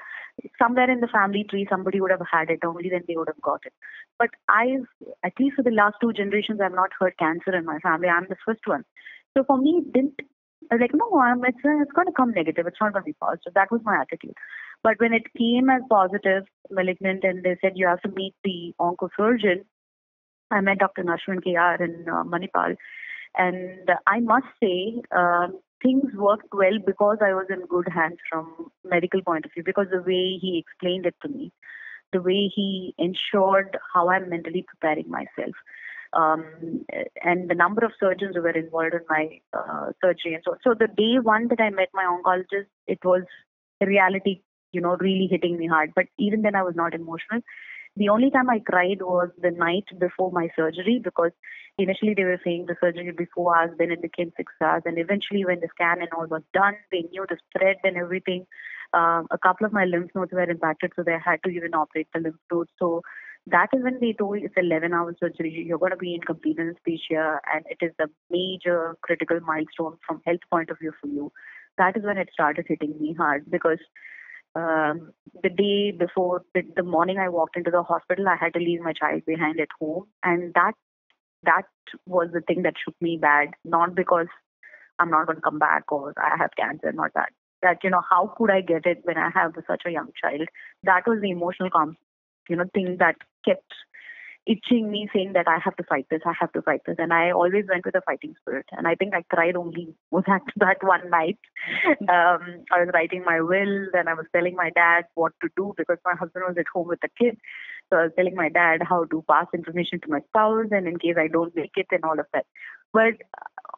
somewhere 0.61 0.89
in 0.89 0.99
the 0.99 1.07
family 1.07 1.45
tree 1.49 1.67
somebody 1.69 2.01
would 2.01 2.11
have 2.11 2.27
had 2.31 2.49
it 2.49 2.65
only 2.65 2.89
then 2.89 3.03
they 3.07 3.15
would 3.15 3.27
have 3.27 3.41
got 3.41 3.61
it 3.65 3.73
but 4.19 4.29
i've 4.49 4.87
at 5.23 5.33
least 5.39 5.55
for 5.55 5.63
the 5.63 5.77
last 5.79 5.95
two 6.01 6.11
generations 6.13 6.59
i've 6.59 6.79
not 6.81 6.99
heard 6.99 7.17
cancer 7.17 7.55
in 7.55 7.65
my 7.65 7.79
family 7.79 8.07
i'm 8.07 8.27
the 8.29 8.43
first 8.45 8.65
one 8.65 8.83
so 9.37 9.43
for 9.43 9.57
me 9.57 9.81
it 9.85 9.93
didn't 9.93 10.21
I 10.69 10.75
was 10.75 10.81
like, 10.81 10.93
no, 10.93 11.19
I'm, 11.19 11.43
it's, 11.43 11.57
it's 11.63 11.91
going 11.91 12.07
to 12.07 12.13
come 12.13 12.31
negative. 12.31 12.65
It's 12.65 12.77
not 12.79 12.93
going 12.93 13.03
to 13.03 13.05
be 13.05 13.17
positive. 13.19 13.53
That 13.55 13.71
was 13.71 13.81
my 13.83 13.99
attitude. 13.99 14.35
But 14.83 14.99
when 14.99 15.13
it 15.13 15.23
came 15.37 15.69
as 15.69 15.81
positive, 15.89 16.43
malignant, 16.69 17.23
and 17.23 17.43
they 17.43 17.57
said 17.61 17.73
you 17.75 17.87
have 17.87 18.01
to 18.01 18.09
meet 18.09 18.35
the 18.43 18.73
oncosurgeon, 18.79 19.65
I 20.49 20.61
met 20.61 20.79
Dr. 20.79 21.03
Ashwin 21.03 21.43
KR 21.43 21.83
in 21.83 22.05
uh, 22.07 22.23
Manipal. 22.23 22.75
And 23.37 23.89
I 24.07 24.19
must 24.19 24.47
say, 24.61 25.01
um, 25.15 25.59
things 25.81 26.13
worked 26.15 26.53
well 26.53 26.79
because 26.85 27.17
I 27.21 27.33
was 27.33 27.47
in 27.49 27.65
good 27.67 27.87
hands 27.93 28.17
from 28.29 28.71
medical 28.83 29.21
point 29.21 29.45
of 29.45 29.53
view 29.53 29.63
because 29.63 29.87
the 29.91 30.01
way 30.01 30.37
he 30.39 30.63
explained 30.65 31.05
it 31.05 31.15
to 31.21 31.29
me, 31.29 31.51
the 32.13 32.21
way 32.21 32.51
he 32.53 32.93
ensured 32.97 33.77
how 33.93 34.09
I'm 34.09 34.29
mentally 34.29 34.65
preparing 34.67 35.09
myself. 35.09 35.55
Um, 36.13 36.85
and 37.23 37.49
the 37.49 37.55
number 37.55 37.85
of 37.85 37.93
surgeons 37.97 38.35
who 38.35 38.41
were 38.41 38.49
involved 38.49 38.93
in 38.93 39.01
my 39.09 39.39
uh, 39.53 39.91
surgery 40.03 40.33
and 40.33 40.43
so 40.45 40.57
so 40.61 40.73
the 40.77 40.89
day 40.89 41.19
one 41.21 41.47
that 41.47 41.61
I 41.61 41.69
met 41.69 41.87
my 41.93 42.03
oncologist, 42.03 42.67
it 42.85 42.99
was 43.05 43.23
reality, 43.79 44.41
you 44.73 44.81
know, 44.81 44.97
really 44.99 45.27
hitting 45.31 45.57
me 45.57 45.67
hard. 45.67 45.93
But 45.95 46.05
even 46.17 46.41
then, 46.41 46.55
I 46.55 46.63
was 46.63 46.75
not 46.75 46.93
emotional. 46.93 47.41
The 47.97 48.09
only 48.09 48.31
time 48.31 48.49
I 48.49 48.59
cried 48.59 49.01
was 49.01 49.29
the 49.41 49.51
night 49.51 49.85
before 49.99 50.31
my 50.31 50.49
surgery 50.55 51.01
because 51.03 51.31
initially 51.77 52.13
they 52.13 52.23
were 52.23 52.39
saying 52.43 52.65
the 52.65 52.75
surgery 52.79 53.05
would 53.07 53.17
be 53.17 53.27
four 53.35 53.55
hours, 53.55 53.71
then 53.77 53.91
it 53.91 54.01
became 54.01 54.31
six 54.37 54.53
hours, 54.61 54.83
and 54.85 54.97
eventually 54.97 55.43
when 55.45 55.59
the 55.59 55.67
scan 55.75 55.99
and 55.99 56.09
all 56.15 56.27
was 56.27 56.43
done, 56.53 56.75
they 56.91 57.03
knew 57.11 57.25
the 57.27 57.37
spread 57.49 57.77
and 57.83 57.97
everything. 57.97 58.45
Um, 58.93 59.27
a 59.31 59.37
couple 59.37 59.65
of 59.65 59.73
my 59.73 59.85
lymph 59.85 60.11
nodes 60.15 60.31
were 60.31 60.49
impacted, 60.49 60.91
so 60.95 61.03
they 61.03 61.17
had 61.23 61.43
to 61.43 61.49
even 61.49 61.73
operate 61.73 62.07
the 62.13 62.19
lymph 62.19 62.35
nodes. 62.51 62.71
So 62.77 63.01
that 63.47 63.69
is 63.73 63.83
when 63.83 63.99
they 63.99 64.13
told 64.13 64.37
it's 64.37 64.53
11 64.55 64.93
hour 64.93 65.15
surgery. 65.19 65.65
You're 65.65 65.79
going 65.79 65.91
to 65.91 65.97
be 65.97 66.13
in 66.13 66.21
complete 66.21 66.59
anesthesia, 66.59 67.39
and 67.53 67.65
it 67.69 67.83
is 67.83 67.93
a 67.99 68.07
major 68.29 68.97
critical 69.01 69.39
milestone 69.41 69.97
from 70.05 70.21
health 70.25 70.41
point 70.49 70.69
of 70.69 70.79
view 70.79 70.93
for 71.01 71.07
you. 71.07 71.31
That 71.77 71.97
is 71.97 72.03
when 72.03 72.17
it 72.17 72.29
started 72.33 72.65
hitting 72.67 72.95
me 72.99 73.15
hard 73.17 73.49
because 73.49 73.79
um, 74.55 75.13
the 75.43 75.49
day 75.49 75.91
before, 75.91 76.43
the, 76.53 76.61
the 76.75 76.83
morning 76.83 77.17
I 77.17 77.29
walked 77.29 77.57
into 77.57 77.71
the 77.71 77.83
hospital, 77.83 78.27
I 78.27 78.35
had 78.35 78.53
to 78.53 78.59
leave 78.59 78.81
my 78.81 78.93
child 78.93 79.23
behind 79.25 79.59
at 79.59 79.69
home, 79.79 80.07
and 80.23 80.53
that 80.53 80.73
that 81.43 81.63
was 82.05 82.29
the 82.33 82.41
thing 82.41 82.63
that 82.63 82.75
shook 82.83 82.95
me 83.01 83.17
bad. 83.19 83.49
Not 83.63 83.95
because 83.95 84.27
I'm 84.99 85.09
not 85.09 85.25
going 85.25 85.37
to 85.37 85.41
come 85.41 85.59
back 85.59 85.91
or 85.91 86.13
I 86.17 86.37
have 86.37 86.51
cancer, 86.57 86.91
not 86.91 87.13
that. 87.15 87.29
That 87.61 87.77
you 87.83 87.89
know, 87.89 88.01
how 88.09 88.33
could 88.37 88.51
I 88.51 88.61
get 88.61 88.85
it 88.85 88.99
when 89.03 89.17
I 89.17 89.29
have 89.33 89.53
such 89.67 89.83
a 89.85 89.91
young 89.91 90.09
child? 90.21 90.47
That 90.83 91.07
was 91.07 91.19
the 91.21 91.31
emotional, 91.31 91.69
com- 91.69 91.97
you 92.49 92.55
know, 92.55 92.65
thing 92.73 92.97
that 92.99 93.15
kept 93.45 93.73
itching 94.47 94.89
me 94.89 95.07
saying 95.13 95.33
that 95.33 95.47
I 95.47 95.59
have 95.63 95.75
to 95.75 95.83
fight 95.83 96.07
this, 96.09 96.21
I 96.25 96.33
have 96.39 96.51
to 96.53 96.61
fight 96.61 96.81
this. 96.85 96.95
And 96.97 97.13
I 97.13 97.31
always 97.31 97.65
went 97.69 97.85
with 97.85 97.95
a 97.95 98.01
fighting 98.01 98.33
spirit. 98.41 98.65
And 98.71 98.87
I 98.87 98.95
think 98.95 99.13
I 99.13 99.23
cried 99.33 99.55
only 99.55 99.93
was 100.11 100.23
that 100.27 100.41
that 100.57 100.77
one 100.81 101.09
night. 101.09 101.37
Um, 102.01 102.65
I 102.71 102.81
was 102.81 102.89
writing 102.93 103.23
my 103.25 103.41
will, 103.41 103.87
then 103.93 104.07
I 104.07 104.13
was 104.13 104.25
telling 104.33 104.55
my 104.55 104.71
dad 104.71 105.05
what 105.15 105.33
to 105.41 105.49
do 105.55 105.73
because 105.77 105.97
my 106.03 106.15
husband 106.15 106.45
was 106.47 106.57
at 106.57 106.65
home 106.73 106.87
with 106.87 106.99
the 107.01 107.09
kids. 107.19 107.37
So 107.89 107.97
I 107.97 108.03
was 108.03 108.11
telling 108.15 108.35
my 108.35 108.49
dad 108.49 108.81
how 108.87 109.05
to 109.05 109.23
pass 109.29 109.47
information 109.53 109.99
to 110.01 110.09
my 110.09 110.21
spouse 110.29 110.67
and 110.71 110.87
in 110.87 110.97
case 110.97 111.15
I 111.17 111.27
don't 111.27 111.55
make 111.55 111.73
it 111.75 111.87
and 111.91 112.03
all 112.03 112.19
of 112.19 112.25
that. 112.33 112.45
But 112.93 113.21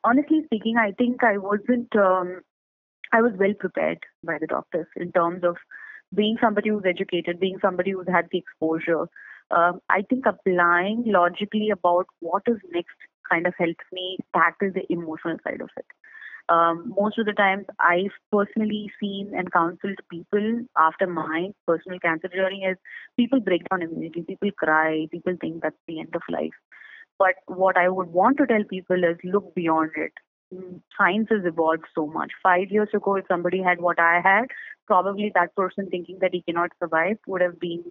honestly 0.03 0.41
speaking, 0.45 0.77
I 0.77 0.91
think 0.91 1.23
I 1.23 1.37
wasn't 1.37 1.95
um, 1.95 2.41
I 3.11 3.21
was 3.21 3.33
well 3.37 3.53
prepared 3.59 3.99
by 4.23 4.37
the 4.39 4.47
doctors 4.47 4.87
in 4.95 5.11
terms 5.11 5.43
of 5.43 5.57
being 6.15 6.37
somebody 6.41 6.69
who's 6.69 6.83
educated, 6.85 7.39
being 7.39 7.57
somebody 7.61 7.91
who's 7.91 8.07
had 8.07 8.27
the 8.31 8.39
exposure, 8.39 9.07
um, 9.51 9.79
I 9.89 10.01
think 10.09 10.25
applying 10.25 11.03
logically 11.05 11.69
about 11.69 12.07
what 12.19 12.43
is 12.47 12.57
next 12.71 12.95
kind 13.29 13.47
of 13.47 13.53
helps 13.57 13.85
me 13.91 14.17
tackle 14.35 14.71
the 14.73 14.85
emotional 14.89 15.37
side 15.43 15.61
of 15.61 15.69
it. 15.77 15.85
Um, 16.49 16.93
most 16.97 17.17
of 17.17 17.25
the 17.25 17.33
times, 17.33 17.65
I've 17.79 18.11
personally 18.31 18.91
seen 18.99 19.31
and 19.33 19.51
counseled 19.51 19.99
people 20.11 20.61
after 20.77 21.07
my 21.07 21.49
personal 21.65 21.99
cancer 21.99 22.27
journey 22.27 22.65
is 22.65 22.77
people 23.15 23.39
break 23.39 23.61
down 23.69 23.81
immediately, 23.81 24.23
people 24.23 24.51
cry, 24.57 25.07
people 25.09 25.35
think 25.39 25.61
that's 25.61 25.75
the 25.87 26.01
end 26.01 26.13
of 26.15 26.21
life. 26.29 26.51
But 27.17 27.35
what 27.47 27.77
I 27.77 27.87
would 27.87 28.07
want 28.07 28.37
to 28.37 28.47
tell 28.47 28.63
people 28.69 29.03
is 29.03 29.17
look 29.23 29.55
beyond 29.55 29.91
it. 29.95 30.11
Science 30.97 31.27
has 31.29 31.45
evolved 31.45 31.85
so 31.95 32.07
much. 32.07 32.31
Five 32.41 32.69
years 32.69 32.89
ago, 32.93 33.15
if 33.15 33.25
somebody 33.27 33.61
had 33.61 33.81
what 33.81 33.99
I 33.99 34.21
had, 34.23 34.45
probably 34.87 35.31
that 35.35 35.55
person 35.55 35.87
thinking 35.89 36.17
that 36.21 36.33
he 36.33 36.41
cannot 36.41 36.71
survive 36.79 37.17
would 37.27 37.41
have 37.41 37.59
been 37.59 37.83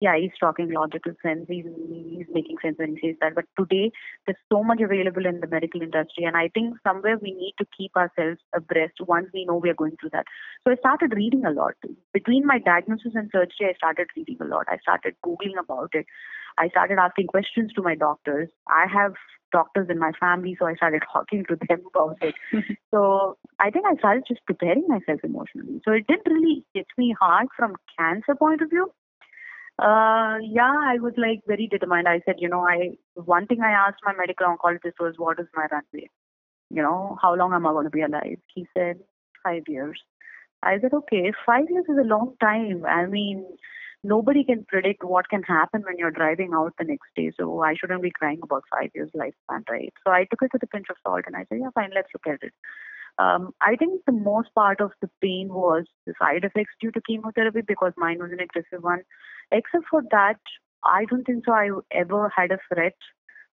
yeah, 0.00 0.16
he's 0.18 0.30
talking 0.40 0.70
logical 0.70 1.12
sense. 1.22 1.44
He's, 1.46 1.66
he's 1.90 2.26
making 2.32 2.56
sense 2.62 2.78
when 2.78 2.96
he 2.96 3.08
says 3.08 3.16
that. 3.20 3.34
But 3.34 3.44
today, 3.58 3.92
there's 4.24 4.38
so 4.50 4.64
much 4.64 4.80
available 4.80 5.26
in 5.26 5.40
the 5.40 5.46
medical 5.46 5.82
industry, 5.82 6.24
and 6.24 6.36
I 6.38 6.48
think 6.54 6.74
somewhere 6.82 7.18
we 7.20 7.32
need 7.32 7.54
to 7.58 7.66
keep 7.76 7.94
ourselves 7.94 8.40
abreast 8.54 8.94
once 9.06 9.28
we 9.34 9.44
know 9.44 9.56
we 9.56 9.68
are 9.68 9.74
going 9.74 9.96
through 10.00 10.10
that. 10.14 10.24
So 10.64 10.72
I 10.72 10.76
started 10.76 11.12
reading 11.14 11.44
a 11.44 11.50
lot. 11.50 11.74
Between 12.14 12.46
my 12.46 12.58
diagnosis 12.58 13.12
and 13.14 13.28
surgery, 13.30 13.68
I 13.68 13.74
started 13.74 14.08
reading 14.16 14.38
a 14.40 14.46
lot. 14.46 14.64
I 14.68 14.78
started 14.78 15.16
googling 15.24 15.60
about 15.60 15.90
it. 15.92 16.06
I 16.58 16.68
started 16.68 16.98
asking 16.98 17.28
questions 17.28 17.72
to 17.74 17.82
my 17.82 17.94
doctors. 17.94 18.48
I 18.68 18.86
have 18.92 19.14
doctors 19.52 19.88
in 19.90 19.98
my 19.98 20.12
family, 20.18 20.56
so 20.58 20.66
I 20.66 20.74
started 20.74 21.02
talking 21.12 21.44
to 21.48 21.56
them 21.68 21.82
about 21.94 22.18
it. 22.20 22.34
so 22.90 23.36
I 23.58 23.70
think 23.70 23.86
I 23.86 23.96
started 23.96 24.24
just 24.28 24.44
preparing 24.46 24.86
myself 24.88 25.20
emotionally. 25.24 25.80
So 25.84 25.92
it 25.92 26.06
didn't 26.06 26.32
really 26.32 26.64
hit 26.74 26.86
me 26.96 27.14
hard 27.18 27.48
from 27.56 27.76
cancer 27.98 28.34
point 28.34 28.62
of 28.62 28.70
view 28.70 28.92
uh, 29.80 30.36
yeah, 30.42 30.74
I 30.84 30.98
was 31.00 31.14
like 31.16 31.40
very 31.46 31.66
determined. 31.66 32.06
I 32.06 32.20
said, 32.26 32.36
you 32.38 32.48
know, 32.48 32.60
I 32.60 32.98
one 33.14 33.46
thing 33.46 33.62
I 33.62 33.70
asked 33.70 34.00
my 34.04 34.12
medical 34.12 34.46
oncologist 34.46 35.00
was, 35.00 35.14
what 35.16 35.40
is 35.40 35.46
my 35.54 35.66
runway? 35.72 36.10
You 36.68 36.82
know, 36.82 37.16
how 37.22 37.34
long 37.34 37.54
am 37.54 37.66
I 37.66 37.70
going 37.70 37.84
to 37.84 37.90
be 37.90 38.02
alive? 38.02 38.38
He 38.54 38.66
said, 38.76 38.98
five 39.42 39.62
years. 39.68 39.98
I 40.62 40.78
said, 40.80 40.92
okay, 40.92 41.32
five 41.46 41.64
years 41.70 41.86
is 41.88 41.96
a 41.98 42.06
long 42.06 42.34
time. 42.40 42.84
I 42.84 43.06
mean, 43.06 43.46
nobody 44.02 44.44
can 44.44 44.64
predict 44.66 45.04
what 45.04 45.28
can 45.28 45.42
happen 45.42 45.82
when 45.82 45.98
you're 45.98 46.10
driving 46.10 46.52
out 46.54 46.72
the 46.78 46.84
next 46.84 47.08
day. 47.14 47.30
So 47.38 47.62
I 47.62 47.74
shouldn't 47.74 48.02
be 48.02 48.10
crying 48.10 48.40
about 48.42 48.64
five 48.70 48.90
years 48.94 49.10
lifespan, 49.14 49.68
right? 49.68 49.92
So 50.06 50.12
I 50.12 50.24
took 50.24 50.42
it 50.42 50.52
with 50.52 50.62
a 50.62 50.66
pinch 50.66 50.86
of 50.90 50.96
salt 51.02 51.24
and 51.26 51.36
I 51.36 51.44
said, 51.48 51.58
yeah, 51.60 51.70
fine, 51.74 51.90
let's 51.94 52.08
look 52.14 52.26
at 52.26 52.42
it. 52.46 52.54
Um, 53.18 53.52
I 53.60 53.76
think 53.76 54.02
the 54.06 54.12
most 54.12 54.48
part 54.54 54.80
of 54.80 54.92
the 55.02 55.10
pain 55.20 55.48
was 55.48 55.84
the 56.06 56.14
side 56.18 56.44
effects 56.44 56.72
due 56.80 56.90
to 56.92 57.00
chemotherapy 57.06 57.60
because 57.66 57.92
mine 57.96 58.18
was 58.18 58.32
an 58.32 58.40
aggressive 58.40 58.82
one. 58.82 59.02
Except 59.52 59.84
for 59.90 60.02
that, 60.10 60.40
I 60.84 61.04
don't 61.04 61.24
think 61.24 61.44
so. 61.44 61.52
I 61.52 61.68
ever 61.90 62.32
had 62.34 62.52
a 62.52 62.58
threat 62.72 62.96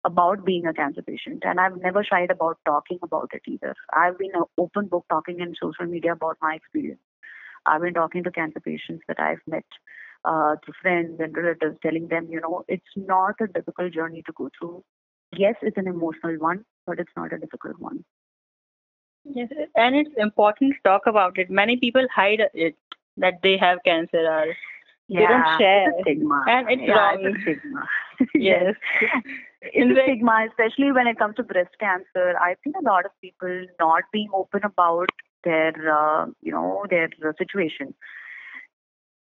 about 0.04 0.46
being 0.46 0.66
a 0.66 0.72
cancer 0.72 1.02
patient, 1.02 1.42
and 1.44 1.60
I've 1.60 1.76
never 1.76 2.02
shied 2.02 2.30
about 2.30 2.58
talking 2.64 2.98
about 3.02 3.30
it 3.34 3.42
either. 3.46 3.74
I've 3.92 4.16
been 4.16 4.30
an 4.32 4.44
open 4.56 4.86
book 4.86 5.04
talking 5.10 5.40
in 5.40 5.54
social 5.60 5.84
media 5.84 6.12
about 6.12 6.38
my 6.40 6.54
experience. 6.54 7.00
I've 7.66 7.82
been 7.82 7.92
talking 7.92 8.24
to 8.24 8.30
cancer 8.30 8.60
patients 8.60 9.02
that 9.08 9.20
I've 9.20 9.42
met 9.46 9.66
uh, 10.24 10.56
to 10.64 10.72
friends 10.80 11.18
and 11.20 11.36
relatives, 11.36 11.76
telling 11.82 12.08
them, 12.08 12.28
you 12.30 12.40
know, 12.40 12.64
it's 12.68 12.94
not 12.96 13.34
a 13.40 13.46
difficult 13.46 13.92
journey 13.92 14.22
to 14.26 14.32
go 14.32 14.50
through. 14.58 14.84
Yes, 15.36 15.54
it's 15.62 15.78
an 15.78 15.86
emotional 15.86 16.36
one, 16.38 16.64
but 16.86 16.98
it's 16.98 17.12
not 17.16 17.32
a 17.32 17.38
difficult 17.38 17.78
one. 17.78 18.04
Yes, 19.24 19.48
and 19.76 19.94
it's 19.94 20.10
important 20.16 20.74
to 20.74 20.88
talk 20.88 21.02
about 21.06 21.38
it. 21.38 21.50
Many 21.50 21.76
people 21.76 22.06
hide 22.14 22.40
it 22.54 22.76
that 23.16 23.34
they 23.42 23.56
have 23.58 23.78
cancer 23.84 24.18
or 24.18 24.46
yeah, 25.08 25.20
they 25.20 25.26
don't 25.26 25.58
share. 25.58 25.90
It's 25.90 26.00
stigma. 26.02 26.44
And 26.48 26.70
it's 26.70 26.82
yeah, 26.86 26.94
wrong. 26.94 27.18
It's 27.20 27.42
stigma. 27.42 27.82
Yes. 28.34 28.74
it's 29.62 29.98
a 29.98 30.02
stigma, 30.04 30.46
especially 30.48 30.92
when 30.92 31.06
it 31.06 31.18
comes 31.18 31.36
to 31.36 31.42
breast 31.42 31.74
cancer. 31.80 32.34
I've 32.40 32.58
seen 32.64 32.74
a 32.78 32.88
lot 32.88 33.04
of 33.04 33.10
people 33.20 33.66
not 33.78 34.04
being 34.12 34.30
open 34.32 34.60
about 34.64 35.08
their, 35.44 35.72
uh, 35.92 36.26
you 36.42 36.52
know, 36.52 36.84
their 36.88 37.08
uh, 37.26 37.32
situation. 37.38 37.94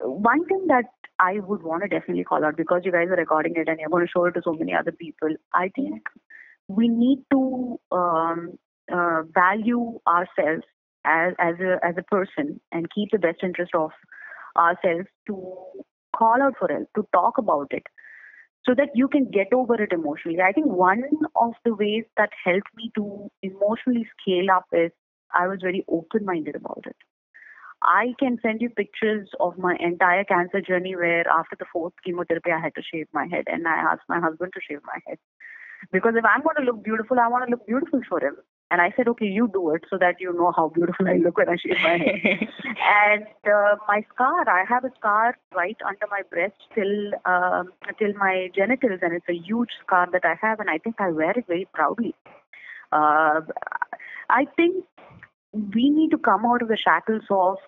One 0.00 0.44
thing 0.46 0.66
that 0.68 0.84
I 1.18 1.40
would 1.40 1.62
want 1.62 1.82
to 1.82 1.88
definitely 1.88 2.24
call 2.24 2.44
out 2.44 2.56
because 2.56 2.82
you 2.84 2.92
guys 2.92 3.08
are 3.08 3.16
recording 3.16 3.54
it 3.56 3.68
and 3.68 3.78
you're 3.78 3.90
going 3.90 4.06
to 4.06 4.10
show 4.10 4.24
it 4.24 4.32
to 4.32 4.42
so 4.42 4.54
many 4.54 4.74
other 4.74 4.92
people. 4.92 5.28
I 5.52 5.70
think 5.74 6.02
we 6.68 6.88
need 6.88 7.24
to 7.32 7.78
um, 7.92 8.58
uh, 8.92 9.22
value 9.34 9.98
ourselves 10.06 10.64
as 11.04 11.32
as 11.38 11.54
a 11.60 11.78
as 11.84 11.94
a 11.98 12.02
person 12.02 12.60
and 12.72 12.90
keep 12.94 13.10
the 13.10 13.18
best 13.18 13.38
interest 13.42 13.72
of 13.74 13.90
ourselves 14.56 15.06
to 15.26 15.56
call 16.16 16.42
out 16.42 16.54
for 16.58 16.68
help, 16.68 16.88
to 16.94 17.06
talk 17.12 17.38
about 17.38 17.68
it, 17.70 17.84
so 18.64 18.74
that 18.74 18.90
you 18.94 19.08
can 19.08 19.30
get 19.30 19.52
over 19.52 19.82
it 19.82 19.92
emotionally. 19.92 20.40
I 20.40 20.52
think 20.52 20.66
one 20.66 21.04
of 21.36 21.52
the 21.64 21.74
ways 21.74 22.04
that 22.16 22.30
helped 22.44 22.68
me 22.76 22.90
to 22.96 23.30
emotionally 23.42 24.06
scale 24.20 24.50
up 24.54 24.66
is 24.72 24.90
I 25.34 25.46
was 25.46 25.58
very 25.62 25.84
open 25.88 26.24
minded 26.24 26.56
about 26.56 26.84
it. 26.86 26.96
I 27.82 28.14
can 28.18 28.38
send 28.42 28.60
you 28.60 28.70
pictures 28.70 29.28
of 29.40 29.58
my 29.58 29.76
entire 29.80 30.24
cancer 30.24 30.60
journey 30.60 30.94
where 30.96 31.26
after 31.28 31.56
the 31.58 31.64
fourth 31.72 31.94
chemotherapy 32.04 32.50
I 32.52 32.60
had 32.60 32.74
to 32.74 32.82
shave 32.82 33.08
my 33.12 33.26
head 33.26 33.44
and 33.46 33.66
I 33.66 33.76
asked 33.76 34.08
my 34.08 34.20
husband 34.20 34.52
to 34.54 34.60
shave 34.68 34.80
my 34.84 34.98
head. 35.06 35.18
Because 35.92 36.12
if 36.16 36.24
I'm 36.24 36.42
going 36.42 36.56
to 36.56 36.62
look 36.62 36.84
beautiful, 36.84 37.18
I 37.18 37.28
want 37.28 37.46
to 37.46 37.50
look 37.50 37.66
beautiful 37.66 38.00
for 38.08 38.20
him. 38.20 38.36
And 38.70 38.80
I 38.80 38.92
said, 38.96 39.08
okay, 39.08 39.26
you 39.26 39.50
do 39.52 39.70
it 39.74 39.82
so 39.90 39.98
that 39.98 40.20
you 40.20 40.32
know 40.32 40.52
how 40.54 40.68
beautiful 40.68 41.08
I 41.08 41.16
look 41.16 41.38
when 41.38 41.48
I 41.48 41.56
shave 41.56 41.78
my 41.82 41.98
head. 41.98 42.20
and 42.64 43.26
uh, 43.44 43.76
my 43.88 44.04
scar, 44.14 44.48
I 44.48 44.64
have 44.68 44.84
a 44.84 44.92
scar 44.98 45.36
right 45.54 45.76
under 45.84 46.06
my 46.08 46.22
breast 46.30 46.54
till 46.74 47.10
um, 47.24 47.72
till 47.98 48.12
my 48.12 48.48
genitals, 48.54 49.00
and 49.02 49.12
it's 49.12 49.28
a 49.28 49.34
huge 49.34 49.70
scar 49.84 50.06
that 50.12 50.24
I 50.24 50.34
have, 50.40 50.60
and 50.60 50.70
I 50.70 50.78
think 50.78 50.96
I 51.00 51.10
wear 51.10 51.32
it 51.32 51.46
very 51.48 51.66
proudly. 51.74 52.14
Uh, 52.92 53.40
I 54.28 54.46
think 54.56 54.84
we 55.52 55.90
need 55.90 56.10
to 56.10 56.18
come 56.18 56.46
out 56.46 56.62
of 56.62 56.68
the 56.68 56.76
shackles 56.76 57.22
of 57.28 57.58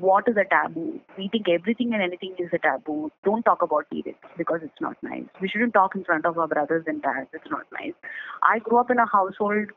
what 0.00 0.26
is 0.26 0.36
a 0.36 0.44
taboo. 0.44 1.00
We 1.16 1.28
think 1.28 1.48
everything 1.48 1.92
and 1.92 2.02
anything 2.02 2.34
is 2.38 2.48
a 2.52 2.58
taboo. 2.58 3.12
Don't 3.24 3.44
talk 3.44 3.62
about 3.62 3.88
periods 3.88 4.18
because 4.36 4.60
it's 4.62 4.80
not 4.80 4.96
nice. 5.02 5.24
We 5.40 5.48
shouldn't 5.48 5.74
talk 5.74 5.94
in 5.94 6.04
front 6.04 6.26
of 6.26 6.38
our 6.38 6.48
brothers 6.48 6.84
and 6.88 7.00
dads. 7.02 7.28
It's 7.32 7.48
not 7.50 7.66
nice. 7.72 7.92
I 8.42 8.58
grew 8.58 8.78
up 8.78 8.90
in 8.90 8.98
a 8.98 9.06
household 9.06 9.70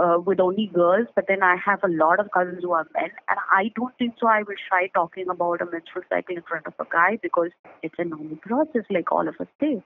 uh, 0.00 0.18
with 0.18 0.40
only 0.40 0.70
girls, 0.72 1.06
but 1.14 1.26
then 1.28 1.42
I 1.42 1.56
have 1.64 1.80
a 1.82 1.88
lot 1.88 2.20
of 2.20 2.30
cousins 2.32 2.62
who 2.62 2.72
are 2.72 2.86
men, 2.94 3.10
and 3.28 3.38
I 3.50 3.70
don't 3.76 3.96
think 3.98 4.14
so. 4.20 4.26
I 4.26 4.42
will 4.42 4.56
shy 4.70 4.88
talking 4.94 5.26
about 5.28 5.60
a 5.60 5.66
menstrual 5.66 6.04
cycle 6.08 6.36
in 6.36 6.42
front 6.42 6.66
of 6.66 6.74
a 6.78 6.84
guy 6.90 7.18
because 7.22 7.50
it's 7.82 7.94
a 7.98 8.04
normal 8.04 8.36
process, 8.36 8.84
like 8.90 9.10
all 9.12 9.28
of 9.28 9.34
us 9.40 9.46
say. 9.60 9.82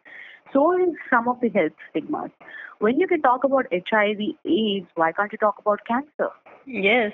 So 0.53 0.73
is 0.77 0.95
some 1.11 1.29
of 1.29 1.41
the 1.41 1.51
health 1.51 1.73
stigmas. 1.91 2.31
When 2.79 2.99
you 2.99 3.07
can 3.07 3.23
talk 3.23 3.45
about 3.45 3.67
HIV, 3.73 4.21
AIDS, 4.45 4.87
why 4.95 5.13
can't 5.13 5.33
you 5.33 5.39
talk 5.39 5.57
about 5.59 5.81
cancer? 5.87 6.31
Yes. 6.65 7.13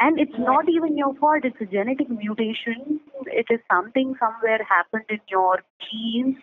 and 0.00 0.18
it's 0.18 0.38
not 0.38 0.68
even 0.68 0.96
your 0.96 1.14
fault. 1.16 1.44
It's 1.44 1.60
a 1.60 1.66
genetic 1.66 2.08
mutation. 2.08 3.00
it 3.26 3.46
is 3.50 3.60
something 3.70 4.14
somewhere 4.18 4.60
happened 4.68 5.04
in 5.08 5.20
your 5.28 5.62
genes 5.80 6.36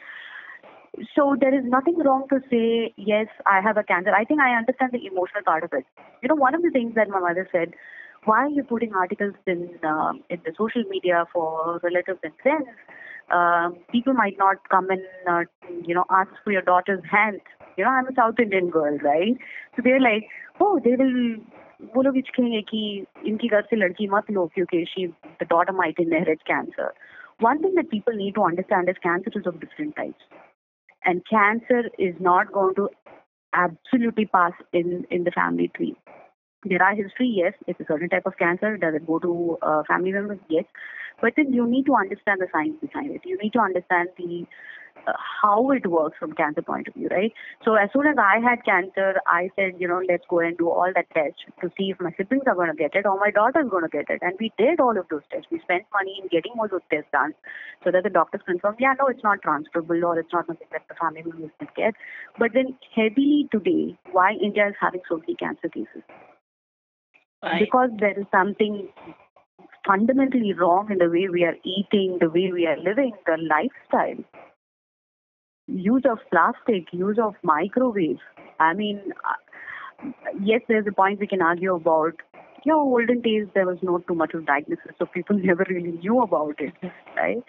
so 1.14 1.37
there 1.38 1.55
is 1.55 1.64
nothing 1.64 1.99
wrong 1.99 2.25
to 2.31 2.40
say 2.50 2.93
yes 2.97 3.26
i 3.45 3.61
have 3.61 3.76
a 3.76 3.83
cancer 3.83 4.14
i 4.19 4.25
think 4.25 4.40
i 4.40 4.50
understand 4.57 4.93
the 4.93 5.07
emotional 5.07 5.43
part 5.45 5.64
of 5.64 5.73
it 5.73 5.85
you 6.23 6.28
know 6.28 6.35
one 6.35 6.55
of 6.55 6.62
the 6.62 6.71
things 6.71 6.95
that 6.95 7.09
my 7.09 7.21
mother 7.21 7.49
said 7.52 7.75
why 8.25 8.38
are 8.45 8.49
you 8.49 8.62
putting 8.64 8.95
articles 8.95 9.35
in 9.47 9.69
uh, 9.85 10.12
in 10.31 10.40
the 10.45 10.52
social 10.59 10.85
media 10.95 11.25
for 11.33 11.81
relatives 11.83 12.19
and 12.23 12.33
friends 12.43 12.69
um, 13.31 13.76
people 13.93 14.14
might 14.14 14.38
not 14.38 14.57
come 14.71 14.88
and 14.90 15.02
uh, 15.28 15.43
you 15.85 15.95
know 15.95 16.05
ask 16.11 16.31
for 16.45 16.52
your 16.52 16.62
daughter's 16.62 17.05
hand 17.11 17.40
you 17.76 17.85
know 17.85 17.90
i'm 17.90 18.09
a 18.09 18.14
south 18.14 18.40
indian 18.47 18.71
girl 18.71 18.99
right 19.11 19.47
so 19.76 19.83
they're 19.85 20.00
like 20.00 20.35
oh 20.61 20.81
they 20.88 20.97
will 21.02 21.21
वो 21.95 22.02
लोग 22.02 22.16
इचकेंगे 22.19 22.61
कि 22.69 22.78
इनकी 23.26 23.49
घर 23.49 23.62
से 23.71 23.76
लड़की 23.76 24.07
मत 24.09 24.31
लो 24.31 24.47
क्योंकि 24.55 24.85
she 24.93 25.02
the 25.40 25.49
daughter 25.49 25.75
might 25.81 25.99
inherit 26.05 26.45
cancer 26.50 26.87
one 27.47 27.61
thing 27.64 27.75
that 27.78 27.90
people 27.90 28.16
need 28.21 28.35
to 28.38 28.45
understand 28.45 28.88
is 28.93 29.00
cancer 29.02 29.33
is 29.40 29.49
of 29.50 29.59
different 29.64 29.95
types 29.97 30.25
and 31.05 31.22
cancer 31.29 31.84
is 31.98 32.15
not 32.20 32.51
going 32.51 32.75
to 32.75 32.89
absolutely 33.53 34.25
pass 34.25 34.53
in 34.74 35.05
in 35.10 35.24
the 35.24 35.31
family 35.31 35.70
tree. 35.75 35.96
There 36.63 36.81
are 36.81 36.96
history 36.96 37.34
yes 37.38 37.53
it's 37.67 37.79
a 37.79 37.86
certain 37.88 38.10
type 38.10 38.25
of 38.25 38.38
cancer 38.38 38.77
does 38.77 38.96
it 38.96 39.08
go 39.08 39.20
to 39.20 39.58
uh, 39.62 39.84
family 39.88 40.12
members? 40.12 40.39
Yes. 40.50 40.65
But 41.22 41.34
then 41.38 41.53
you 41.53 41.67
need 41.67 41.86
to 41.86 41.96
understand 41.96 42.39
the 42.41 42.48
science 42.51 42.77
behind 42.81 43.12
it. 43.12 43.22
You 43.25 43.38
need 43.38 43.53
to 43.53 43.60
understand 43.60 44.10
the 44.17 44.46
Uh, 45.08 45.13
how 45.41 45.72
it 45.72 45.88
works 45.88 46.15
from 46.20 46.31
cancer 46.34 46.62
point 46.62 46.88
of 46.88 46.93
view, 46.93 47.08
right? 47.10 47.34
So 47.65 47.74
as 47.74 47.89
soon 47.91 48.05
as 48.05 48.15
I 48.20 48.39
had 48.39 48.63
cancer, 48.63 49.20
I 49.25 49.50
said, 49.55 49.74
you 49.79 49.88
know, 49.88 50.01
let's 50.08 50.24
go 50.29 50.39
and 50.39 50.55
do 50.55 50.70
all 50.70 50.91
that 50.93 51.10
tests 51.12 51.41
to 51.62 51.72
see 51.75 51.89
if 51.89 52.00
my 52.00 52.12
siblings 52.17 52.43
are 52.46 52.53
going 52.53 52.70
to 52.70 52.75
get 52.75 52.93
it 52.93 53.08
or 53.08 53.17
my 53.17 53.31
daughter 53.31 53.62
is 53.62 53.70
going 53.70 53.81
to 53.81 53.89
get 53.89 54.12
it. 54.12 54.20
And 54.22 54.34
we 54.39 54.53
did 54.60 54.79
all 54.79 54.96
of 54.96 55.08
those 55.10 55.24
tests. 55.31 55.48
We 55.50 55.60
spent 55.62 55.86
money 55.91 56.20
in 56.22 56.27
getting 56.27 56.51
all 56.60 56.67
those 56.67 56.86
tests 56.91 57.10
done 57.12 57.34
so 57.84 57.89
that 57.89 58.03
the 58.03 58.12
doctors 58.12 58.41
confirmed, 58.46 58.77
yeah, 58.79 58.93
no, 59.00 59.08
it's 59.08 59.24
not 59.24 59.41
transferable 59.41 60.05
or 60.05 60.20
it's 60.20 60.31
not 60.31 60.46
something 60.46 60.67
that 60.72 60.84
the 60.88 60.93
family 60.93 61.24
members 61.25 61.50
can 61.58 61.70
get. 61.75 61.96
But 62.38 62.53
then 62.53 62.77
heavily 62.96 63.50
today, 63.51 63.98
why 64.12 64.34
India 64.34 64.67
is 64.67 64.75
having 64.79 65.01
so 65.10 65.17
many 65.17 65.34
cancer 65.34 65.70
cases? 65.70 66.03
Right. 67.41 67.60
Because 67.60 67.89
there 68.00 68.20
is 68.20 68.25
something 68.31 68.88
fundamentally 69.88 70.53
wrong 70.53 70.91
in 70.91 71.00
the 71.00 71.10
way 71.10 71.27
we 71.27 71.43
are 71.43 71.58
eating, 71.63 72.20
the 72.22 72.29
way 72.29 72.51
we 72.53 72.67
are 72.67 72.77
living, 72.77 73.13
the 73.25 73.38
lifestyle 73.50 74.24
use 75.68 76.03
of 76.10 76.20
plastic, 76.30 76.88
use 76.91 77.18
of 77.22 77.36
microwave. 77.44 78.20
I 78.60 78.74
mean, 78.74 79.01
uh, 79.25 80.10
yes, 80.41 80.62
there's 80.68 80.88
a 80.88 80.91
point 80.91 81.20
we 81.20 81.27
can 81.27 81.41
argue 81.41 81.75
about. 81.75 82.13
You 82.63 82.74
know, 82.74 82.82
olden 82.82 83.22
days 83.22 83.48
there 83.56 83.65
was 83.65 83.80
not 83.82 84.06
too 84.08 84.13
much 84.13 84.36
of 84.36 84.46
diagnosis, 84.46 84.91
so 85.00 85.08
people 85.08 85.36
never 85.44 85.65
really 85.68 85.94
knew 85.94 86.22
about 86.22 86.60
it, 86.60 86.74
right? 87.18 87.44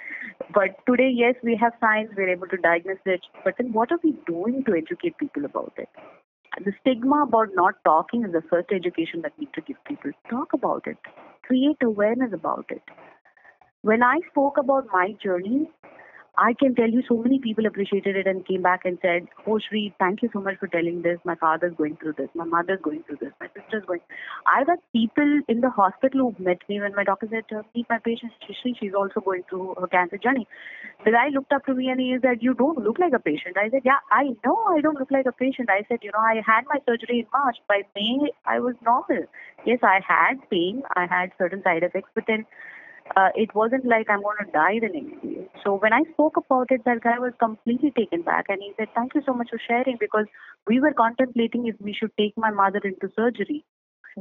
But 0.54 0.78
today, 0.86 1.10
yes, 1.14 1.34
we 1.42 1.54
have 1.60 1.72
science, 1.80 2.10
we're 2.16 2.30
able 2.30 2.48
to 2.48 2.56
diagnose 2.56 2.96
it. 3.04 3.20
But 3.44 3.54
then, 3.58 3.72
what 3.72 3.92
are 3.92 3.98
we 4.02 4.14
doing 4.26 4.64
to 4.64 4.74
educate 4.74 5.18
people 5.18 5.44
about 5.44 5.74
it? 5.76 5.90
The 6.64 6.72
stigma 6.80 7.24
about 7.24 7.48
not 7.54 7.74
talking 7.84 8.24
is 8.24 8.32
the 8.32 8.42
first 8.48 8.72
education 8.72 9.22
that 9.22 9.32
we 9.38 9.44
need 9.44 9.54
to 9.54 9.60
give 9.62 9.76
people. 9.84 10.12
Talk 10.30 10.52
about 10.54 10.86
it, 10.86 10.98
create 11.42 11.76
awareness 11.82 12.32
about 12.32 12.66
it. 12.70 12.82
When 13.82 14.02
I 14.02 14.20
spoke 14.30 14.58
about 14.58 14.86
my 14.92 15.14
journey, 15.22 15.70
I 16.38 16.54
can 16.54 16.74
tell 16.74 16.88
you 16.88 17.02
so 17.06 17.18
many 17.18 17.38
people 17.38 17.66
appreciated 17.66 18.16
it 18.16 18.26
and 18.26 18.46
came 18.46 18.62
back 18.62 18.86
and 18.86 18.98
said, 19.02 19.28
Oh 19.46 19.58
Shri, 19.58 19.94
thank 19.98 20.22
you 20.22 20.30
so 20.32 20.40
much 20.40 20.56
for 20.58 20.66
telling 20.66 21.02
this. 21.02 21.18
My 21.24 21.34
father's 21.34 21.74
going 21.76 21.96
through 21.96 22.14
this, 22.16 22.30
my 22.34 22.44
mother's 22.44 22.80
going 22.80 23.02
through 23.02 23.18
this, 23.20 23.32
my 23.38 23.48
sister's 23.48 23.84
going. 23.86 24.00
I've 24.46 24.66
had 24.66 24.78
people 24.94 25.42
in 25.46 25.60
the 25.60 25.68
hospital 25.68 26.32
who 26.32 26.42
met 26.42 26.58
me 26.70 26.80
when 26.80 26.94
my 26.94 27.04
doctor 27.04 27.28
said, 27.30 27.44
Meet 27.74 27.86
my 27.90 27.98
patient 27.98 28.32
Shri, 28.46 28.74
she's 28.80 28.94
also 28.94 29.20
going 29.20 29.42
through 29.50 29.74
her 29.78 29.86
cancer 29.86 30.16
journey. 30.16 30.48
The 31.04 31.10
guy 31.10 31.28
looked 31.28 31.52
up 31.52 31.66
to 31.66 31.74
me 31.74 31.90
and 31.90 32.00
he 32.00 32.16
said, 32.22 32.38
You 32.40 32.54
don't 32.54 32.78
look 32.78 32.98
like 32.98 33.12
a 33.12 33.18
patient. 33.20 33.58
I 33.58 33.68
said, 33.68 33.82
Yeah, 33.84 34.00
I 34.10 34.30
know 34.42 34.56
I 34.70 34.80
don't 34.80 34.98
look 34.98 35.10
like 35.10 35.26
a 35.26 35.32
patient. 35.32 35.68
I 35.68 35.84
said, 35.86 35.98
You 36.00 36.12
know, 36.12 36.20
I 36.20 36.40
had 36.46 36.64
my 36.66 36.80
surgery 36.86 37.20
in 37.20 37.26
March. 37.30 37.58
By 37.68 37.82
May, 37.94 38.30
I 38.46 38.58
was 38.58 38.74
normal. 38.82 39.26
Yes, 39.66 39.80
I 39.82 40.00
had 40.06 40.40
pain, 40.48 40.82
I 40.96 41.04
had 41.04 41.30
certain 41.36 41.62
side 41.62 41.82
effects, 41.82 42.10
but 42.14 42.24
then 42.26 42.46
uh, 43.16 43.28
it 43.34 43.54
wasn't 43.54 43.84
like 43.84 44.08
I'm 44.08 44.22
going 44.22 44.36
to 44.44 44.52
die 44.52 44.78
the 44.80 44.88
next 44.88 45.22
day. 45.22 45.48
So 45.62 45.74
when 45.74 45.92
I 45.92 46.02
spoke 46.12 46.36
about 46.36 46.70
it, 46.70 46.84
that 46.84 47.02
guy 47.02 47.18
was 47.18 47.32
completely 47.38 47.92
taken 47.96 48.22
back 48.22 48.46
and 48.48 48.60
he 48.60 48.72
said, 48.76 48.88
Thank 48.94 49.14
you 49.14 49.22
so 49.26 49.34
much 49.34 49.50
for 49.50 49.60
sharing 49.66 49.96
because 49.98 50.26
we 50.66 50.80
were 50.80 50.92
contemplating 50.92 51.66
if 51.66 51.76
we 51.80 51.92
should 51.92 52.10
take 52.18 52.34
my 52.36 52.50
mother 52.50 52.80
into 52.84 53.12
surgery. 53.14 53.64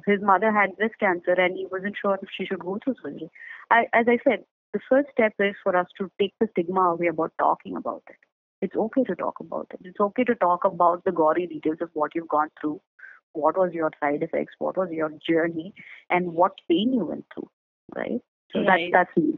His 0.06 0.22
mother 0.22 0.52
had 0.52 0.78
breast 0.78 0.96
cancer 1.00 1.34
and 1.34 1.56
he 1.56 1.68
wasn't 1.72 1.96
sure 2.02 2.18
if 2.22 2.30
she 2.36 2.46
should 2.46 2.60
go 2.60 2.80
through 2.84 2.96
surgery. 3.04 3.30
I, 3.70 3.86
as 3.94 4.06
I 4.08 4.20
said, 4.24 4.46
the 4.74 4.80
first 4.90 5.10
step 5.12 5.34
is 5.40 5.56
for 5.64 5.76
us 5.76 5.88
to 5.98 6.10
take 6.20 6.34
the 6.40 6.48
stigma 6.52 6.82
away 6.82 7.08
about 7.08 7.34
talking 7.38 7.76
about 7.76 8.04
it. 8.10 8.16
It's 8.62 8.76
okay 8.76 9.04
to 9.04 9.16
talk 9.16 9.40
about 9.40 9.68
it. 9.74 9.80
It's 9.84 10.00
okay 10.00 10.24
to 10.24 10.36
talk 10.36 10.64
about 10.64 11.04
the 11.04 11.12
gory 11.12 11.48
details 11.48 11.80
of 11.82 11.90
what 11.94 12.12
you've 12.16 12.28
gone 12.28 12.50
through, 12.60 12.80
what 13.34 13.58
was 13.58 13.74
your 13.74 13.92
side 14.00 14.24
effects, 14.24 14.54
what 14.60 14.78
was 14.78 14.90
your 14.92 15.12
journey, 15.28 15.74
and 16.10 16.34
what 16.34 16.54
pain 16.70 16.94
you 16.94 17.06
went 17.06 17.26
through, 17.34 17.50
right? 17.96 18.22
So 18.54 18.60
Right. 18.62 18.92
that, 18.92 19.06
that's 19.06 19.18
me. 19.18 19.38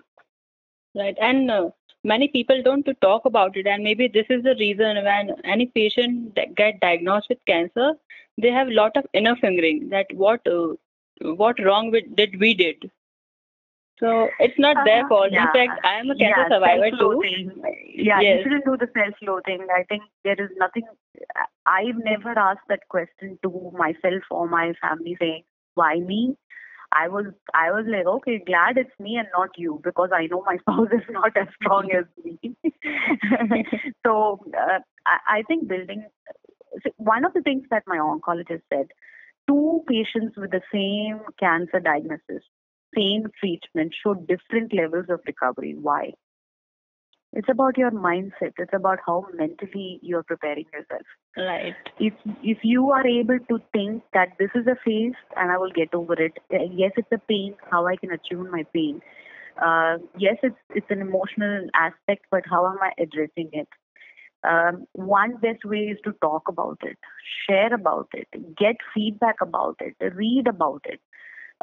Right. 0.96 1.18
And 1.20 1.50
uh, 1.50 1.70
many 2.04 2.28
people 2.28 2.62
don't 2.64 2.86
to 2.86 2.94
talk 2.96 3.26
about 3.26 3.58
it. 3.58 3.68
And 3.68 3.84
maybe 3.84 4.08
this 4.08 4.26
is 4.30 4.44
the 4.44 4.56
reason 4.60 5.04
when 5.04 5.32
any 5.44 5.68
patient 5.68 6.36
that 6.36 6.56
get 6.56 6.80
diagnosed 6.80 7.28
with 7.30 7.40
cancer, 7.48 7.94
they 8.42 8.50
have 8.50 8.68
a 8.68 8.74
lot 8.74 8.96
of 8.98 9.06
inner 9.14 9.36
fingering 9.36 9.90
that 9.90 10.08
what 10.14 10.46
uh, 10.48 10.74
what 11.22 11.60
wrong 11.64 11.92
with, 11.92 12.16
did 12.16 12.40
we 12.40 12.54
did. 12.54 12.92
So 14.00 14.30
it's 14.40 14.58
not 14.60 14.78
their 14.86 15.00
Uh-huh. 15.02 15.10
fault. 15.10 15.32
Yeah. 15.32 15.44
In 15.48 15.54
fact, 15.54 15.86
I 15.86 15.94
am 16.00 16.10
a 16.10 16.16
cancer 16.16 16.42
yeah, 16.42 16.50
survivor 16.50 16.90
too. 16.92 17.22
Yeah, 17.96 18.20
you 18.22 18.44
shouldn't 18.44 18.66
do 18.66 18.78
the 18.78 18.90
self-loathing. 18.94 19.68
I 19.76 19.84
think 19.84 20.04
there 20.24 20.40
is 20.40 20.50
nothing. 20.58 20.84
I've 21.66 21.98
never 22.04 22.38
asked 22.38 22.68
that 22.70 22.88
question 22.90 23.40
to 23.44 23.72
myself 23.78 24.24
or 24.32 24.48
my 24.48 24.74
family, 24.82 25.16
saying 25.20 25.44
why 25.76 26.00
me. 26.00 26.36
I 26.94 27.08
was 27.08 27.26
I 27.54 27.72
was 27.72 27.86
like, 27.88 28.06
okay, 28.06 28.42
glad 28.46 28.78
it's 28.78 29.00
me 29.00 29.18
and 29.18 29.28
not 29.36 29.50
you 29.58 29.82
because 29.84 30.10
I 30.14 30.28
know 30.28 30.44
my 30.46 30.58
spouse 30.62 30.90
is 30.92 31.08
not 31.10 31.36
as 31.36 31.48
strong 31.62 31.90
as 31.92 32.06
me. 32.24 32.56
so 34.06 34.40
uh, 34.58 34.80
I, 35.06 35.40
I 35.40 35.42
think 35.48 35.68
building 35.68 36.06
one 36.98 37.26
of 37.26 37.34
the 37.34 37.42
things 37.42 37.64
that 37.70 37.84
my 37.88 37.98
oncologist 37.98 38.62
said, 38.70 38.88
two 39.48 39.84
patients 39.88 40.36
with 40.38 40.52
the 40.52 40.62
same 40.72 41.22
cancer 41.40 41.80
diagnosis, 41.80 42.44
same 42.96 43.26
treatment 43.40 43.94
showed 44.04 44.28
different 44.28 44.74
levels 44.74 45.06
of 45.10 45.20
recovery. 45.26 45.76
Why? 45.80 46.14
It's 47.34 47.50
about 47.50 47.78
your 47.78 47.92
mindset. 47.92 48.54
It's 48.58 48.74
about 48.74 49.00
how 49.06 49.26
mentally 49.34 50.00
you're 50.02 50.24
preparing 50.24 50.66
yourself 50.74 51.02
Right. 51.38 51.76
if 52.00 52.14
if 52.44 52.60
you 52.64 52.92
are 52.92 53.06
able 53.08 53.40
to 53.50 53.60
think 53.74 54.04
that 54.14 54.34
this 54.40 54.52
is 54.56 54.68
a 54.68 54.76
phase 54.86 55.16
and 55.36 55.52
I 55.52 55.58
will 55.58 55.72
get 55.72 55.94
over 55.94 56.14
it. 56.14 56.38
uh, 56.54 56.64
Yes, 56.82 56.92
it's 56.98 57.12
a 57.12 57.18
pain. 57.34 57.56
How 57.72 57.86
I 57.88 57.96
can 57.96 58.12
attune 58.12 58.52
my 58.52 58.64
pain. 58.74 59.02
Uh, 59.70 59.98
yes, 60.18 60.38
it's 60.44 60.62
it's 60.82 60.92
an 60.98 61.02
emotional 61.02 61.68
aspect, 61.74 62.26
but 62.32 62.44
how 62.50 62.66
am 62.72 62.78
I 62.82 62.92
addressing 63.08 63.50
it? 63.54 63.68
Um, 64.44 64.86
one 64.94 65.38
best 65.38 65.64
way 65.66 65.84
is 65.94 65.98
to 66.04 66.12
talk 66.22 66.48
about 66.50 66.78
it, 66.84 66.98
share 67.48 67.74
about 67.74 68.10
it, 68.14 68.28
get 68.58 68.76
feedback 68.94 69.36
about 69.42 69.78
it, 69.80 69.96
read 70.16 70.48
about 70.48 70.82
it. 70.86 71.00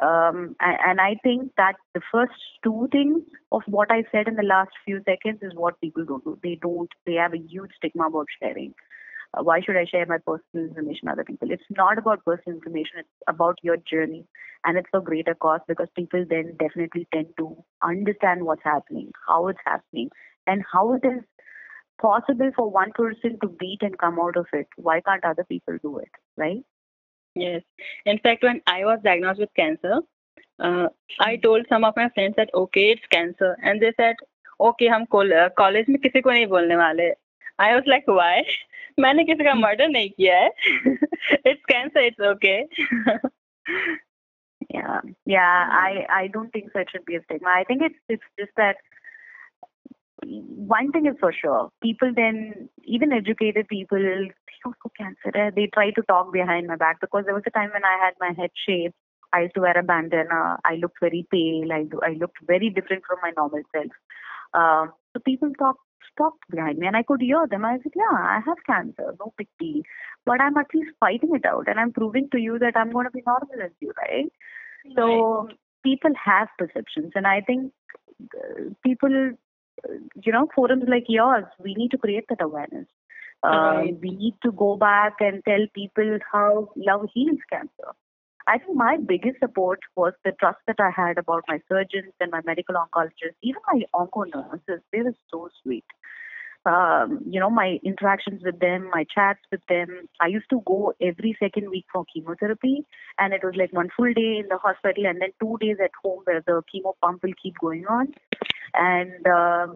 Um, 0.01 0.55
and, 0.59 0.99
I 0.99 1.15
think 1.21 1.51
that 1.57 1.75
the 1.93 2.01
first 2.11 2.33
two 2.63 2.89
things 2.91 3.21
of 3.51 3.61
what 3.67 3.91
I 3.91 4.03
said 4.11 4.27
in 4.27 4.35
the 4.35 4.41
last 4.43 4.71
few 4.83 5.01
seconds 5.05 5.39
is 5.43 5.51
what 5.53 5.79
people 5.79 6.05
don't 6.05 6.23
do. 6.23 6.39
They 6.41 6.57
don't. 6.59 6.89
They 7.05 7.13
have 7.13 7.33
a 7.33 7.37
huge 7.37 7.69
stigma 7.77 8.07
about 8.07 8.25
sharing 8.41 8.73
uh, 9.33 9.43
why 9.43 9.61
should 9.61 9.77
I 9.77 9.85
share 9.85 10.05
my 10.05 10.17
personal 10.17 10.67
information 10.67 11.01
with 11.03 11.13
other 11.13 11.23
people? 11.23 11.51
It's 11.51 11.63
not 11.69 11.97
about 11.97 12.25
personal 12.25 12.57
information, 12.57 12.99
it's 12.99 13.09
about 13.27 13.57
your 13.63 13.77
journey. 13.77 14.25
And 14.63 14.77
it's 14.77 14.89
for 14.91 15.01
greater 15.01 15.33
cause 15.33 15.61
because 15.67 15.87
people 15.95 16.23
then 16.29 16.55
definitely 16.59 17.07
tend 17.11 17.27
to 17.37 17.57
understand 17.83 18.43
what's 18.43 18.63
happening, 18.63 19.11
how 19.27 19.47
it's 19.47 19.59
happening, 19.65 20.09
and 20.45 20.63
how 20.71 20.93
it 20.93 21.03
is 21.03 21.23
possible 21.99 22.51
for 22.55 22.69
one 22.69 22.91
person 22.93 23.39
to 23.41 23.47
beat 23.47 23.79
and 23.81 23.97
come 23.97 24.19
out 24.19 24.37
of 24.37 24.45
it. 24.53 24.67
Why 24.75 25.01
can't 25.01 25.25
other 25.25 25.45
people 25.45 25.77
do 25.81 25.97
it, 25.97 26.11
right? 26.37 26.63
Yes. 27.34 27.62
In 28.06 28.18
fact, 28.18 28.42
when 28.42 28.62
I 28.66 28.84
was 28.84 29.00
diagnosed 29.04 29.40
with 29.40 29.50
cancer, 29.54 30.00
uh, 30.58 30.88
I 31.20 31.36
told 31.36 31.66
some 31.68 31.84
of 31.84 31.94
my 31.96 32.08
friends 32.10 32.34
that 32.36 32.50
okay, 32.54 32.90
it's 32.92 33.06
cancer, 33.10 33.56
and 33.62 33.80
they 33.80 33.92
said 33.96 34.16
okay, 34.60 34.88
हम 34.88 35.04
college 35.14 35.86
में 35.88 35.98
किसी 36.00 36.20
को 36.20 36.30
नहीं 36.30 36.46
बोलने 36.46 36.76
वाले. 36.76 37.12
I 37.58 37.74
was 37.74 37.86
like, 37.86 38.06
why? 38.06 38.42
मैंने 39.00 39.24
किसी 39.24 39.44
का 39.44 39.54
मर्डर 39.54 39.88
नहीं 39.88 40.10
किया 40.10 40.36
है. 40.38 40.50
it's 41.44 41.62
cancer, 41.70 42.00
it's 42.00 42.20
okay. 42.20 42.64
Yeah, 44.74 45.00
yeah. 45.26 45.68
I 45.70 46.06
I 46.10 46.26
don't 46.28 46.50
think 46.52 46.72
so. 46.72 46.80
It 46.80 46.88
should 46.90 47.04
be 47.04 47.16
a 47.16 47.22
stigma. 47.24 47.50
I 47.50 47.64
think 47.64 47.82
it's 47.82 47.98
it's 48.08 48.30
just 48.38 48.52
that 48.56 48.76
one 50.25 50.91
thing 50.91 51.05
is 51.05 51.15
for 51.19 51.33
sure. 51.33 51.69
People 51.81 52.11
then, 52.15 52.69
even 52.83 53.11
educated 53.11 53.67
people, 53.67 53.97
they 53.99 54.31
also 54.65 54.91
cancer. 54.97 55.35
eh, 55.35 55.51
They 55.55 55.67
try 55.73 55.91
to 55.91 56.01
talk 56.03 56.31
behind 56.31 56.67
my 56.67 56.75
back 56.75 56.99
because 57.01 57.25
there 57.25 57.33
was 57.33 57.43
a 57.47 57.51
time 57.51 57.71
when 57.73 57.83
I 57.83 57.97
had 58.03 58.13
my 58.19 58.33
head 58.37 58.51
shaved. 58.67 58.93
I 59.33 59.41
used 59.43 59.55
to 59.55 59.61
wear 59.61 59.77
a 59.77 59.83
bandana. 59.83 60.57
I 60.65 60.75
looked 60.75 60.99
very 61.01 61.25
pale. 61.31 61.71
I, 61.71 61.85
I 62.05 62.13
looked 62.13 62.37
very 62.45 62.69
different 62.69 63.03
from 63.07 63.19
my 63.21 63.31
normal 63.35 63.61
self. 63.73 63.91
Um, 64.53 64.91
so 65.13 65.21
people 65.25 65.51
talk 65.57 65.77
stopped 66.11 66.43
behind 66.49 66.77
me 66.77 66.87
and 66.87 66.97
I 66.97 67.03
could 67.03 67.21
hear 67.21 67.47
them. 67.49 67.63
I 67.65 67.77
said, 67.81 67.93
Yeah, 67.95 68.17
I 68.17 68.41
have 68.45 68.57
cancer, 68.65 69.15
no 69.19 69.33
big 69.37 69.47
deal. 69.59 69.81
But 70.25 70.41
I'm 70.41 70.57
at 70.57 70.67
least 70.73 70.91
fighting 70.99 71.31
it 71.33 71.45
out 71.45 71.67
and 71.67 71.79
I'm 71.79 71.93
proving 71.93 72.29
to 72.31 72.39
you 72.39 72.59
that 72.59 72.75
I'm 72.75 72.91
going 72.91 73.05
to 73.05 73.11
be 73.11 73.23
normal 73.25 73.63
as 73.63 73.71
you, 73.79 73.93
right? 73.97 74.25
right. 74.85 74.93
So 74.97 75.49
people 75.83 76.11
have 76.23 76.49
perceptions 76.57 77.13
and 77.15 77.25
I 77.25 77.41
think 77.41 77.71
uh, 78.35 78.69
people, 78.85 79.31
you 80.23 80.31
know, 80.31 80.47
forums 80.55 80.85
like 80.87 81.05
yours, 81.07 81.45
we 81.59 81.73
need 81.75 81.91
to 81.91 81.97
create 81.97 82.25
that 82.29 82.41
awareness. 82.41 82.87
Uh, 83.43 83.81
we 84.01 84.11
need 84.11 84.35
to 84.43 84.51
go 84.51 84.75
back 84.77 85.15
and 85.19 85.43
tell 85.45 85.65
people 85.73 86.19
how 86.31 86.69
love 86.75 87.07
heals 87.13 87.39
cancer. 87.51 87.91
I 88.47 88.57
think 88.57 88.75
my 88.75 88.97
biggest 88.97 89.39
support 89.39 89.79
was 89.95 90.13
the 90.23 90.31
trust 90.39 90.59
that 90.67 90.79
I 90.79 90.91
had 90.95 91.17
about 91.17 91.43
my 91.47 91.59
surgeons 91.69 92.13
and 92.19 92.31
my 92.31 92.41
medical 92.45 92.75
oncologists, 92.75 93.37
even 93.41 93.61
my 93.71 93.81
onco 93.95 94.25
nurses. 94.33 94.83
They 94.91 95.01
were 95.01 95.15
so 95.29 95.49
sweet. 95.63 95.85
Um, 96.63 97.21
you 97.27 97.39
know, 97.39 97.49
my 97.49 97.79
interactions 97.83 98.43
with 98.43 98.59
them, 98.59 98.89
my 98.93 99.05
chats 99.13 99.39
with 99.51 99.61
them. 99.67 100.07
I 100.19 100.27
used 100.27 100.49
to 100.51 100.61
go 100.65 100.93
every 101.01 101.35
second 101.39 101.71
week 101.71 101.85
for 101.91 102.05
chemotherapy, 102.13 102.85
and 103.17 103.33
it 103.33 103.43
was 103.43 103.55
like 103.55 103.73
one 103.73 103.89
full 103.95 104.13
day 104.13 104.37
in 104.37 104.47
the 104.47 104.57
hospital 104.57 105.07
and 105.07 105.19
then 105.19 105.29
two 105.41 105.57
days 105.59 105.77
at 105.83 105.91
home 106.03 106.21
where 106.25 106.43
the 106.45 106.61
chemo 106.73 106.93
pump 107.01 107.23
will 107.23 107.33
keep 107.41 107.57
going 107.59 107.85
on. 107.87 108.13
And 108.73 109.27
uh, 109.27 109.67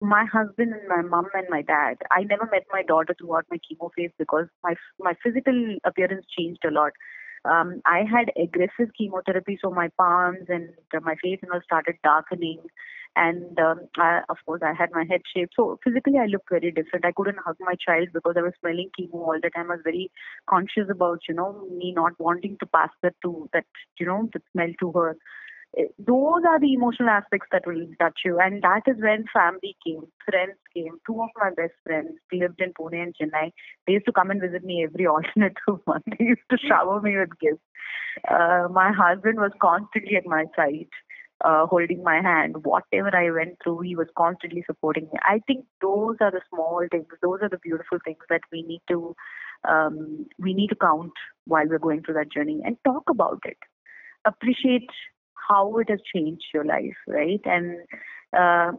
my 0.00 0.24
husband 0.24 0.72
and 0.72 0.88
my 0.88 1.02
mom 1.02 1.26
and 1.34 1.46
my 1.48 1.62
dad. 1.62 1.96
I 2.10 2.24
never 2.24 2.48
met 2.50 2.64
my 2.72 2.82
daughter 2.82 3.14
throughout 3.18 3.46
my 3.50 3.58
chemo 3.58 3.90
phase 3.96 4.10
because 4.18 4.46
my 4.62 4.74
my 4.98 5.14
physical 5.22 5.76
appearance 5.84 6.26
changed 6.36 6.64
a 6.66 6.70
lot 6.70 6.92
um, 7.46 7.80
I 7.84 8.02
had 8.10 8.32
aggressive 8.40 8.92
chemotherapy, 8.96 9.58
so 9.62 9.70
my 9.70 9.88
palms 9.98 10.46
and 10.48 10.70
uh, 10.94 11.00
my 11.00 11.14
face 11.22 11.38
and 11.42 11.52
all 11.52 11.60
started 11.64 11.96
darkening. 12.02 12.60
And 13.14 13.58
um, 13.58 13.80
I, 13.96 14.20
of 14.28 14.36
course, 14.44 14.60
I 14.62 14.74
had 14.74 14.90
my 14.92 15.04
head 15.08 15.22
shape. 15.34 15.48
So 15.56 15.78
physically, 15.82 16.18
I 16.18 16.26
looked 16.26 16.50
very 16.50 16.70
different. 16.70 17.06
I 17.06 17.12
couldn't 17.12 17.38
hug 17.44 17.56
my 17.60 17.74
child 17.74 18.08
because 18.12 18.34
I 18.36 18.42
was 18.42 18.52
smelling 18.60 18.90
chemo 18.98 19.14
all 19.14 19.38
the 19.42 19.48
time. 19.50 19.70
I 19.70 19.76
was 19.76 19.84
very 19.84 20.10
conscious 20.50 20.88
about, 20.90 21.20
you 21.28 21.34
know, 21.34 21.66
me 21.70 21.92
not 21.96 22.12
wanting 22.18 22.58
to 22.60 22.66
pass 22.66 22.90
that 23.02 23.14
to 23.22 23.48
that, 23.54 23.64
you 23.98 24.06
know, 24.06 24.28
the 24.34 24.42
smell 24.52 24.68
to 24.80 24.92
her 24.92 25.16
those 25.98 26.42
are 26.48 26.58
the 26.58 26.72
emotional 26.72 27.10
aspects 27.10 27.48
that 27.52 27.66
will 27.66 27.86
touch 28.00 28.20
you. 28.24 28.38
And 28.38 28.62
that 28.62 28.82
is 28.86 28.96
when 28.98 29.24
family 29.32 29.76
came, 29.86 30.02
friends 30.24 30.56
came. 30.74 30.98
Two 31.06 31.22
of 31.22 31.28
my 31.36 31.50
best 31.50 31.74
friends 31.84 32.12
lived 32.32 32.60
in 32.60 32.72
Pune 32.72 33.02
and 33.02 33.14
Chennai. 33.14 33.52
They 33.86 33.94
used 33.94 34.06
to 34.06 34.12
come 34.12 34.30
and 34.30 34.40
visit 34.40 34.64
me 34.64 34.84
every 34.84 35.06
alternate 35.14 35.56
month. 35.86 36.04
They 36.06 36.24
used 36.24 36.48
to 36.50 36.58
shower 36.58 37.00
me 37.00 37.18
with 37.18 37.38
gifts. 37.38 37.62
Uh, 38.28 38.68
my 38.70 38.92
husband 38.92 39.38
was 39.38 39.52
constantly 39.60 40.16
at 40.16 40.26
my 40.26 40.44
side. 40.56 40.88
Uh, 41.44 41.66
holding 41.66 42.02
my 42.02 42.22
hand, 42.22 42.64
whatever 42.64 43.14
I 43.14 43.30
went 43.30 43.58
through, 43.62 43.80
he 43.80 43.94
was 43.94 44.06
constantly 44.16 44.64
supporting 44.66 45.04
me. 45.04 45.18
I 45.20 45.42
think 45.46 45.66
those 45.82 46.16
are 46.22 46.30
the 46.30 46.40
small 46.48 46.82
things, 46.90 47.04
those 47.22 47.40
are 47.42 47.50
the 47.50 47.58
beautiful 47.58 47.98
things 48.06 48.24
that 48.30 48.40
we 48.50 48.62
need 48.62 48.80
to 48.88 49.14
um, 49.68 50.26
we 50.38 50.54
need 50.54 50.68
to 50.68 50.76
count 50.76 51.12
while 51.44 51.66
we're 51.68 51.78
going 51.78 52.02
through 52.02 52.14
that 52.14 52.32
journey 52.32 52.60
and 52.64 52.76
talk 52.84 53.04
about 53.10 53.40
it. 53.44 53.58
Appreciate 54.24 54.88
how 55.48 55.76
it 55.78 55.90
has 55.90 56.00
changed 56.14 56.44
your 56.52 56.64
life, 56.64 56.96
right? 57.06 57.40
And 57.44 57.78
uh, 58.36 58.72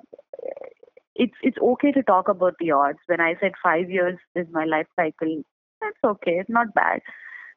it's 1.16 1.34
it's 1.42 1.58
okay 1.58 1.92
to 1.92 2.04
talk 2.04 2.30
about 2.30 2.56
the 2.60 2.72
odds. 2.72 3.00
When 3.08 3.22
I 3.22 3.36
said 3.40 3.54
five 3.64 3.90
years 3.90 4.18
is 4.36 4.48
my 4.52 4.66
life 4.66 4.88
cycle, 4.96 5.44
that's 5.82 5.98
okay. 6.04 6.40
It's 6.40 6.50
not 6.50 6.74
bad. 6.74 7.02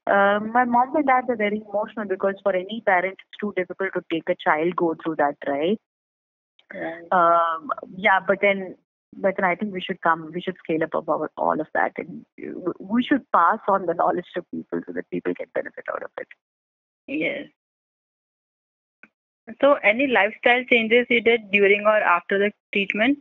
Uh, 0.07 0.40
my 0.40 0.64
mom 0.64 0.96
and 0.96 1.07
dad 1.07 1.25
are 1.29 1.37
very 1.37 1.62
emotional 1.68 2.07
because 2.09 2.35
for 2.42 2.55
any 2.55 2.83
parent, 2.87 3.12
it's 3.12 3.40
too 3.40 3.53
difficult 3.57 3.90
to 3.94 4.03
take 4.11 4.29
a 4.29 4.35
child 4.42 4.75
go 4.75 4.96
through 5.03 5.16
that, 5.16 5.37
right? 5.46 5.79
Right. 6.73 7.07
Um, 7.12 7.70
yeah, 7.96 8.20
but 8.27 8.38
then, 8.40 8.77
but 9.16 9.35
then 9.37 9.44
I 9.44 9.55
think 9.57 9.73
we 9.73 9.81
should 9.81 10.01
come, 10.01 10.31
we 10.33 10.40
should 10.40 10.57
scale 10.64 10.83
up 10.83 10.94
about 10.94 11.31
all 11.37 11.61
of 11.61 11.66
that, 11.75 11.92
and 11.99 12.25
we 12.79 13.03
should 13.05 13.31
pass 13.33 13.59
on 13.68 13.87
the 13.87 13.94
knowledge 13.94 14.27
to 14.35 14.42
people 14.53 14.81
so 14.87 14.92
that 14.92 15.11
people 15.11 15.35
get 15.37 15.53
benefit 15.53 15.85
out 15.92 16.03
of 16.03 16.11
it. 16.18 16.29
Yes. 17.07 17.49
So, 19.60 19.74
any 19.82 20.06
lifestyle 20.06 20.64
changes 20.70 21.06
you 21.08 21.20
did 21.20 21.50
during 21.50 21.82
or 21.84 21.96
after 21.96 22.38
the 22.38 22.52
treatment? 22.72 23.18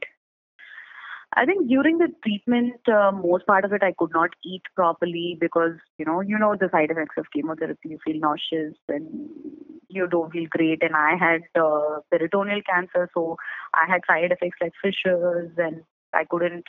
I 1.35 1.45
think 1.45 1.67
during 1.67 1.99
the 1.99 2.07
treatment, 2.23 2.75
uh, 2.87 3.11
most 3.11 3.45
part 3.45 3.63
of 3.63 3.71
it 3.71 3.83
I 3.83 3.93
could 3.97 4.11
not 4.11 4.31
eat 4.43 4.63
properly 4.75 5.37
because 5.39 5.73
you 5.97 6.05
know 6.05 6.21
you 6.21 6.39
know 6.39 6.55
the 6.59 6.69
side 6.71 6.89
effects 6.89 7.15
of 7.17 7.27
chemotherapy. 7.31 7.89
You 7.89 7.99
feel 8.03 8.19
nauseous 8.19 8.75
and 8.87 9.29
you 9.89 10.07
don't 10.07 10.31
feel 10.31 10.47
great. 10.49 10.81
And 10.81 10.95
I 10.95 11.15
had 11.17 11.41
uh, 11.59 11.99
peritoneal 12.11 12.61
cancer, 12.69 13.09
so 13.13 13.37
I 13.73 13.85
had 13.87 14.01
side 14.07 14.31
effects 14.31 14.57
like 14.61 14.73
fissures, 14.81 15.51
and 15.57 15.81
I 16.13 16.25
couldn't. 16.25 16.65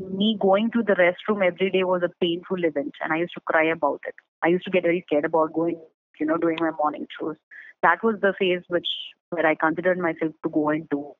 Me 0.00 0.38
going 0.40 0.70
to 0.70 0.82
the 0.82 0.94
restroom 0.94 1.44
every 1.44 1.70
day 1.70 1.84
was 1.84 2.02
a 2.02 2.14
painful 2.20 2.64
event, 2.64 2.92
and 3.02 3.12
I 3.12 3.16
used 3.16 3.34
to 3.34 3.40
cry 3.40 3.64
about 3.64 4.00
it. 4.06 4.14
I 4.42 4.48
used 4.48 4.64
to 4.64 4.70
get 4.70 4.84
very 4.84 5.04
scared 5.06 5.24
about 5.24 5.52
going, 5.52 5.80
you 6.18 6.26
know, 6.26 6.36
doing 6.38 6.58
my 6.60 6.70
morning 6.70 7.06
chores 7.18 7.38
that 7.82 8.02
was 8.02 8.16
the 8.20 8.34
phase 8.38 8.62
which 8.68 8.88
where 9.30 9.46
I 9.46 9.54
considered 9.54 9.98
myself 9.98 10.32
to 10.42 10.50
go 10.50 10.70
into 10.70 11.14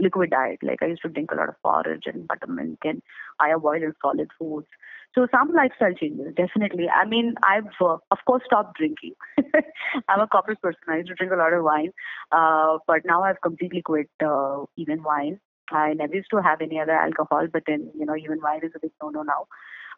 liquid 0.00 0.30
diet. 0.30 0.58
Like 0.62 0.82
I 0.82 0.86
used 0.86 1.02
to 1.02 1.08
drink 1.08 1.30
a 1.32 1.36
lot 1.36 1.48
of 1.48 1.54
porridge 1.62 2.04
and 2.06 2.26
buttermilk, 2.26 2.78
and 2.84 3.02
I 3.40 3.50
avoided 3.50 3.94
solid 4.00 4.28
foods. 4.38 4.66
So 5.14 5.26
some 5.30 5.52
lifestyle 5.54 5.94
changes, 5.94 6.34
definitely. 6.36 6.86
I 6.88 7.06
mean, 7.06 7.34
I've 7.42 7.64
uh, 7.80 7.96
of 8.10 8.18
course 8.26 8.42
stopped 8.46 8.76
drinking. 8.76 9.14
I'm 10.08 10.20
a 10.20 10.26
corporate 10.26 10.60
person. 10.60 10.80
I 10.88 10.98
used 10.98 11.08
to 11.08 11.14
drink 11.14 11.32
a 11.32 11.36
lot 11.36 11.52
of 11.52 11.64
wine, 11.64 11.92
uh, 12.30 12.78
but 12.86 13.02
now 13.04 13.22
I've 13.22 13.40
completely 13.40 13.82
quit 13.82 14.10
uh, 14.24 14.64
even 14.76 15.02
wine. 15.02 15.40
I 15.70 15.92
never 15.94 16.14
used 16.14 16.30
to 16.30 16.42
have 16.42 16.60
any 16.60 16.80
other 16.80 16.92
alcohol, 16.92 17.46
but 17.52 17.62
then 17.66 17.90
you 17.98 18.06
know 18.06 18.16
even 18.16 18.40
wine 18.42 18.60
is 18.62 18.72
a 18.76 18.80
big 18.80 18.92
no-no 19.02 19.22
now. 19.22 19.46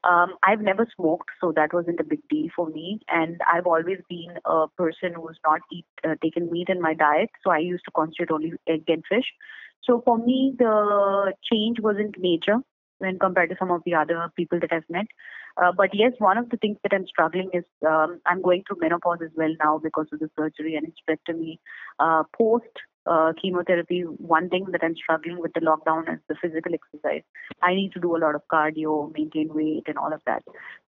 Um, 0.02 0.34
I've 0.42 0.60
never 0.60 0.86
smoked, 0.96 1.30
so 1.40 1.52
that 1.56 1.74
wasn't 1.74 2.00
a 2.00 2.04
big 2.04 2.20
deal 2.28 2.48
for 2.54 2.68
me. 2.68 3.00
And 3.08 3.40
I've 3.52 3.66
always 3.66 3.98
been 4.08 4.38
a 4.44 4.66
person 4.76 5.12
who's 5.14 5.38
not 5.46 5.60
eat 5.72 5.86
uh, 6.04 6.14
taken 6.22 6.50
meat 6.50 6.68
in 6.68 6.80
my 6.80 6.94
diet, 6.94 7.30
so 7.44 7.50
I 7.50 7.58
used 7.58 7.84
to 7.84 7.90
concentrate 7.90 8.30
only 8.30 8.52
egg 8.66 8.84
and 8.88 9.04
fish. 9.08 9.26
So 9.82 10.02
for 10.04 10.18
me, 10.18 10.54
the 10.58 11.32
change 11.50 11.80
wasn't 11.80 12.16
major 12.18 12.56
when 12.98 13.18
compared 13.18 13.50
to 13.50 13.56
some 13.58 13.70
of 13.70 13.82
the 13.84 13.94
other 13.94 14.30
people 14.36 14.60
that 14.60 14.72
I've 14.72 14.88
met. 14.88 15.06
Uh, 15.56 15.72
but 15.76 15.90
yes, 15.92 16.12
one 16.18 16.38
of 16.38 16.48
the 16.50 16.56
things 16.58 16.78
that 16.82 16.92
I'm 16.94 17.06
struggling 17.06 17.50
is 17.52 17.64
um, 17.86 18.20
I'm 18.26 18.40
going 18.42 18.62
through 18.66 18.78
menopause 18.80 19.18
as 19.22 19.30
well 19.36 19.52
now 19.58 19.78
because 19.82 20.06
of 20.12 20.20
the 20.20 20.30
surgery 20.38 20.76
and 20.76 20.86
hysterectomy. 20.86 21.58
Uh, 21.98 22.24
post 22.36 22.64
uh, 23.06 23.32
chemotherapy, 23.40 24.02
one 24.02 24.48
thing 24.48 24.66
that 24.72 24.82
I'm 24.82 24.96
struggling 24.96 25.40
with 25.40 25.52
the 25.54 25.60
lockdown 25.60 26.12
is 26.12 26.20
the 26.28 26.34
physical 26.40 26.72
exercise. 26.74 27.22
I 27.62 27.74
need 27.74 27.92
to 27.92 28.00
do 28.00 28.16
a 28.16 28.18
lot 28.18 28.34
of 28.34 28.42
cardio, 28.52 29.12
maintain 29.16 29.52
weight, 29.52 29.84
and 29.86 29.98
all 29.98 30.12
of 30.12 30.20
that. 30.26 30.42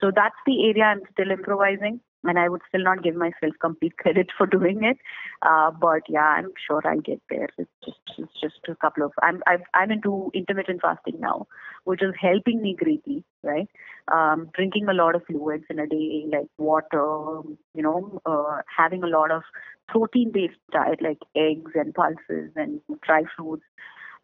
So 0.01 0.11
that's 0.15 0.35
the 0.45 0.65
area 0.65 0.83
I'm 0.83 1.01
still 1.11 1.31
improvising, 1.31 1.99
and 2.23 2.37
I 2.37 2.49
would 2.49 2.61
still 2.67 2.83
not 2.83 3.03
give 3.03 3.15
myself 3.15 3.53
complete 3.61 3.97
credit 3.97 4.29
for 4.37 4.45
doing 4.45 4.83
it. 4.83 4.97
Uh, 5.41 5.71
but 5.71 6.01
yeah, 6.07 6.35
I'm 6.37 6.51
sure 6.67 6.81
I'll 6.85 6.99
get 6.99 7.21
there. 7.29 7.49
It's 7.57 7.69
just 7.85 7.97
it's 8.17 8.41
just 8.41 8.59
a 8.67 8.75
couple 8.75 9.03
of 9.03 9.11
I'm 9.21 9.41
i 9.47 9.57
am 9.73 9.91
into 9.91 10.31
intermittent 10.33 10.81
fasting 10.81 11.19
now, 11.19 11.47
which 11.85 12.01
is 12.01 12.13
helping 12.19 12.61
me 12.61 12.75
greatly. 12.77 13.23
Right, 13.43 13.69
um, 14.11 14.49
drinking 14.53 14.87
a 14.89 14.93
lot 14.93 15.15
of 15.15 15.23
fluids 15.25 15.65
in 15.69 15.79
a 15.79 15.87
day, 15.87 16.25
like 16.31 16.47
water, 16.57 17.41
you 17.73 17.83
know, 17.83 18.21
uh, 18.25 18.61
having 18.75 19.03
a 19.03 19.07
lot 19.07 19.31
of 19.31 19.43
protein 19.87 20.31
based 20.31 20.59
diet 20.71 21.01
like 21.01 21.19
eggs 21.35 21.71
and 21.75 21.93
pulses 21.93 22.51
and 22.55 22.81
dry 23.01 23.23
fruits. 23.35 23.63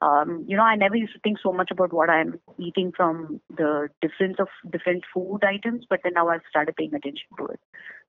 Um, 0.02 0.44
you 0.48 0.58
know, 0.58 0.64
I 0.64 0.76
never 0.76 0.96
used 0.96 1.14
to 1.14 1.20
think 1.20 1.38
so 1.42 1.52
much 1.52 1.72
about 1.72 1.94
what 1.94 2.10
I'm 2.10 2.40
eating 2.58 2.92
from 2.96 3.40
the 3.50 3.88
difference 4.02 4.38
of 4.40 4.48
different 4.70 5.04
food 5.14 5.40
items, 5.44 5.86
but 5.90 6.02
then 6.04 6.14
now 6.16 6.30
I've 6.30 6.42
started 6.50 6.76
paying 6.76 6.94
attention 6.94 7.28
to 7.38 7.46
it. 7.46 7.60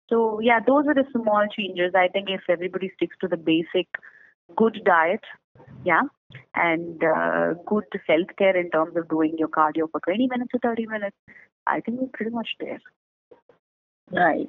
So, 0.09 0.41
yeah, 0.41 0.61
those 0.65 0.87
are 0.87 0.95
the 0.95 1.05
small 1.13 1.47
changes. 1.57 1.93
I 1.95 2.09
think 2.09 2.29
if 2.29 2.43
everybody 2.49 2.93
sticks 2.97 3.17
to 3.21 3.29
the 3.29 3.37
basic 3.37 3.87
good 4.57 4.83
diet, 4.85 5.25
yeah, 5.85 6.03
and 6.55 7.03
uh, 7.03 7.55
good 7.67 7.85
healthcare 8.09 8.59
in 8.59 8.71
terms 8.71 8.97
of 8.97 9.09
doing 9.09 9.37
your 9.39 9.49
cardio 9.49 9.91
for 9.91 10.01
20 10.01 10.29
minutes 10.29 10.51
or 10.55 10.61
30 10.61 10.87
minutes, 10.87 11.17
I 11.67 11.81
think 11.81 12.01
we're 12.01 12.09
pretty 12.09 12.33
much 12.33 12.49
there. 12.61 12.81
Right. 14.11 14.49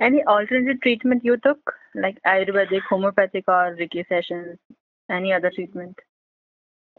Any 0.00 0.22
alternative 0.24 0.80
treatment 0.80 1.24
you 1.24 1.36
took, 1.36 1.74
like 1.94 2.18
Ayurvedic, 2.24 2.82
homeopathic, 2.88 3.44
or 3.48 3.76
Reiki 3.76 4.06
sessions? 4.08 4.58
Any 5.10 5.32
other 5.32 5.50
treatment? 5.54 5.98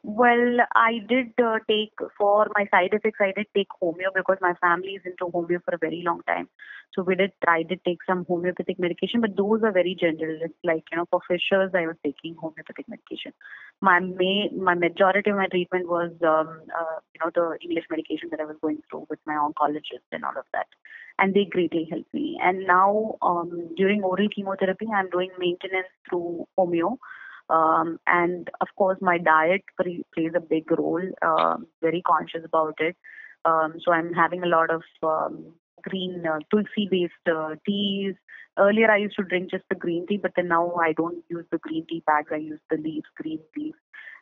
Well, 0.01 0.59
I 0.75 0.99
did 1.09 1.33
uh, 1.43 1.59
take 1.67 1.91
for 2.17 2.47
my 2.55 2.65
side 2.71 2.93
effects. 2.93 3.19
I 3.19 3.33
did 3.35 3.47
take 3.53 3.67
homeo 3.81 4.13
because 4.15 4.37
my 4.39 4.53
family 4.61 4.93
is 4.93 5.01
into 5.05 5.25
homeo 5.25 5.61
for 5.63 5.75
a 5.75 5.77
very 5.77 6.03
long 6.05 6.21
time. 6.25 6.47
So 6.95 7.03
we 7.03 7.15
did. 7.15 7.33
I 7.47 7.63
did 7.63 7.83
take 7.83 7.99
some 8.07 8.25
homeopathic 8.25 8.79
medication, 8.79 9.21
but 9.21 9.35
those 9.35 9.61
are 9.61 9.71
very 9.71 9.95
general. 9.99 10.39
It's 10.41 10.53
like 10.63 10.83
you 10.91 10.97
know, 10.97 11.05
for 11.11 11.19
fissures, 11.27 11.71
I 11.75 11.85
was 11.85 11.97
taking 12.03 12.35
homeopathic 12.35 12.87
medication. 12.87 13.33
My 13.81 13.99
may 13.99 14.49
my 14.55 14.73
majority 14.73 15.29
of 15.29 15.35
my 15.35 15.47
treatment 15.47 15.87
was 15.87 16.11
um, 16.23 16.61
uh, 16.79 16.99
you 17.13 17.19
know 17.19 17.31
the 17.35 17.57
English 17.61 17.85
medication 17.91 18.29
that 18.31 18.39
I 18.39 18.45
was 18.45 18.57
going 18.61 18.81
through 18.89 19.05
with 19.09 19.19
my 19.27 19.33
oncologist 19.33 20.07
and 20.11 20.23
all 20.23 20.37
of 20.37 20.45
that, 20.53 20.67
and 21.19 21.33
they 21.33 21.45
greatly 21.45 21.87
helped 21.91 22.13
me. 22.13 22.39
And 22.41 22.65
now 22.65 23.17
um, 23.21 23.69
during 23.75 24.01
oral 24.01 24.29
chemotherapy, 24.33 24.87
I'm 24.93 25.09
doing 25.09 25.29
maintenance 25.37 25.93
through 26.09 26.47
homeo 26.57 26.97
um, 27.49 27.99
and 28.07 28.49
of 28.61 28.67
course, 28.75 28.97
my 29.01 29.17
diet 29.17 29.61
pre- 29.75 30.05
plays 30.13 30.31
a 30.35 30.39
big 30.39 30.69
role. 30.71 31.01
Uh, 31.21 31.57
very 31.81 32.01
conscious 32.01 32.41
about 32.45 32.75
it. 32.79 32.95
Um, 33.45 33.75
so 33.83 33.91
I'm 33.91 34.13
having 34.13 34.43
a 34.43 34.47
lot 34.47 34.69
of 34.69 34.83
um, 35.01 35.53
green 35.83 36.23
uh, 36.27 36.39
tulsi-based 36.51 37.13
uh, 37.31 37.55
teas. 37.65 38.15
Earlier, 38.57 38.91
I 38.91 38.97
used 38.97 39.15
to 39.15 39.23
drink 39.23 39.51
just 39.51 39.63
the 39.69 39.75
green 39.75 40.05
tea, 40.05 40.17
but 40.17 40.33
then 40.35 40.49
now 40.49 40.73
I 40.75 40.93
don't 40.93 41.23
use 41.29 41.45
the 41.51 41.59
green 41.59 41.85
tea 41.89 42.03
bags. 42.05 42.29
I 42.31 42.37
use 42.37 42.59
the 42.69 42.77
leaves, 42.77 43.07
green 43.15 43.39
leaves, 43.55 43.77